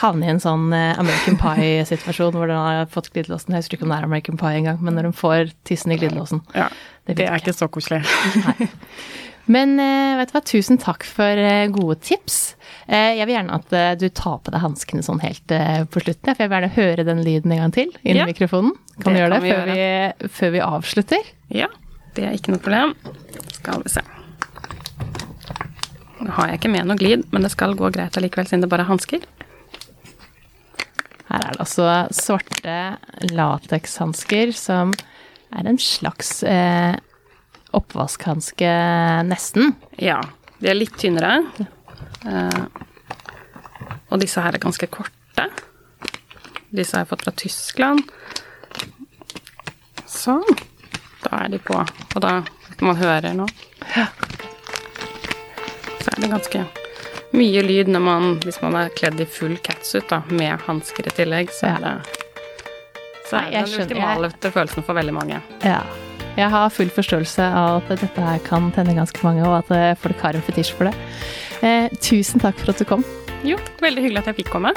havne 0.00 0.26
i 0.26 0.32
en 0.32 0.42
sånn 0.42 0.70
eh, 0.76 0.98
American 1.00 1.38
Pie-situasjon 1.40 2.36
hvor 2.36 2.50
den 2.50 2.60
har 2.60 2.86
fått 2.92 3.10
glidelåsen. 3.14 3.54
Jeg 3.54 3.64
husker 3.64 3.78
ikke 3.78 3.88
om 3.88 3.94
det 3.94 4.00
er 4.00 4.08
American 4.08 4.38
Pie 4.40 4.60
engang, 4.60 4.78
men 4.84 4.96
når 4.96 5.10
de 5.10 5.16
får 5.18 5.50
tissen 5.68 5.94
i 5.94 5.98
glidelåsen. 6.00 6.44
Ja, 6.56 6.70
det, 7.08 7.18
det 7.20 7.26
er 7.28 7.42
ikke 7.42 7.56
så 7.56 7.68
koselig. 7.72 8.02
Nei. 8.44 8.70
Men 9.50 9.72
eh, 9.82 10.14
vet 10.20 10.30
du 10.30 10.34
hva, 10.36 10.44
tusen 10.46 10.78
takk 10.78 11.04
for 11.08 11.40
eh, 11.42 11.66
gode 11.74 11.98
tips. 12.06 12.40
Jeg 12.90 13.22
vil 13.22 13.34
gjerne 13.36 13.54
at 13.54 13.98
du 14.00 14.08
tar 14.14 14.40
på 14.42 14.50
deg 14.50 14.62
hanskene 14.64 15.02
sånn 15.06 15.20
helt 15.22 15.46
på 15.46 16.02
slutten, 16.02 16.32
for 16.32 16.42
jeg 16.42 16.50
vil 16.50 16.56
gjerne 16.56 16.70
høre 16.74 17.04
den 17.06 17.20
lyden 17.22 17.54
en 17.54 17.62
gang 17.62 17.74
til 17.76 17.92
inn 18.02 18.16
i 18.16 18.18
ja, 18.18 18.26
mikrofonen. 18.26 18.74
Kan 18.98 19.14
du 19.14 19.20
gjøre 19.20 19.36
det, 19.36 19.42
før, 19.44 19.52
gjøre. 19.52 19.76
Vi, 20.18 20.30
før 20.40 20.54
vi 20.56 20.64
avslutter? 20.66 21.30
Ja, 21.54 21.70
det 22.18 22.26
er 22.26 22.34
ikke 22.34 22.56
noe 22.56 22.64
problem. 22.64 22.96
Skal 23.60 23.86
vi 23.86 23.94
se. 23.94 24.02
Nå 26.20 26.32
har 26.36 26.50
jeg 26.50 26.60
ikke 26.60 26.72
med 26.72 26.88
noe 26.88 27.00
glid, 27.00 27.24
men 27.32 27.46
det 27.46 27.52
skal 27.54 27.76
gå 27.78 27.88
greit 27.94 28.16
allikevel, 28.18 28.48
siden 28.48 28.64
det 28.64 28.70
bare 28.72 28.84
er 28.84 28.92
hansker. 28.92 29.22
Her 31.30 31.46
er 31.46 31.54
det 31.54 31.62
altså 31.62 31.86
svarte 32.12 32.76
latekshansker 33.30 34.52
som 34.56 34.92
er 35.54 35.68
en 35.70 35.78
slags 35.80 36.42
eh, 36.46 36.96
oppvaskhanske, 37.76 38.70
nesten. 39.30 39.74
Ja. 40.02 40.18
De 40.60 40.68
er 40.68 40.76
litt 40.76 40.98
tynnere. 41.00 41.38
Eh, 42.26 42.64
og 44.10 44.20
disse 44.20 44.42
her 44.42 44.58
er 44.58 44.62
ganske 44.62 44.90
korte. 44.90 45.46
Disse 46.70 46.96
har 46.96 47.06
jeg 47.06 47.12
fått 47.14 47.24
fra 47.26 47.34
Tyskland. 47.38 48.10
Sånn. 50.10 50.44
Da 51.22 51.44
er 51.44 51.54
de 51.54 51.62
på. 51.62 51.78
Og 51.78 52.20
da, 52.22 52.40
man 52.82 52.98
hører 52.98 53.32
nå, 53.38 53.46
så 56.20 56.28
er 56.28 56.34
ganske 56.34 56.64
mye 57.36 57.62
lyd 57.64 57.90
når 57.92 58.02
man, 58.04 58.32
hvis 58.44 58.60
man 58.60 58.76
er 58.76 58.92
kledd 58.96 59.20
i 59.22 59.26
full 59.28 59.56
catsuit, 59.64 60.08
da, 60.10 60.22
med 60.28 60.60
hansker 60.66 61.06
i 61.08 61.14
tillegg, 61.14 61.52
så 61.54 61.70
er 61.74 61.84
det 61.84 61.94
Så 63.30 63.38
er 63.38 63.50
det 63.50 63.62
den 63.70 63.84
ultimale 63.84 64.30
følelsen 64.42 64.84
for 64.84 64.98
veldig 64.98 65.14
mange. 65.14 65.40
Ja. 65.64 65.82
Jeg 66.36 66.50
har 66.50 66.70
full 66.70 66.90
forståelse 66.94 67.42
av 67.42 67.80
at 67.90 68.02
dette 68.02 68.24
her 68.26 68.42
kan 68.46 68.70
tenne 68.74 68.94
ganske 68.96 69.22
mange, 69.26 69.44
og 69.46 69.60
at 69.62 69.72
eh, 69.76 69.94
folk 69.98 70.20
har 70.24 70.36
en 70.36 70.44
fetisj 70.46 70.74
for 70.76 70.90
det. 70.90 70.94
Eh, 71.62 71.88
tusen 72.02 72.42
takk 72.42 72.58
for 72.58 72.74
at 72.74 72.82
du 72.82 72.86
kom. 72.88 73.04
Jo, 73.46 73.58
veldig 73.80 74.04
hyggelig 74.04 74.24
at 74.24 74.32
jeg 74.32 74.42
fikk 74.42 74.52
komme. 74.52 74.74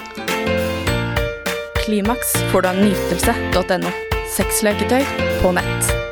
Klimaks 1.84 2.38
får 2.54 2.64
du 2.64 2.72
av 2.72 2.80
nytelse.no. 2.80 3.94
Sexleketøy 4.34 5.04
på 5.42 5.54
nett. 5.58 6.03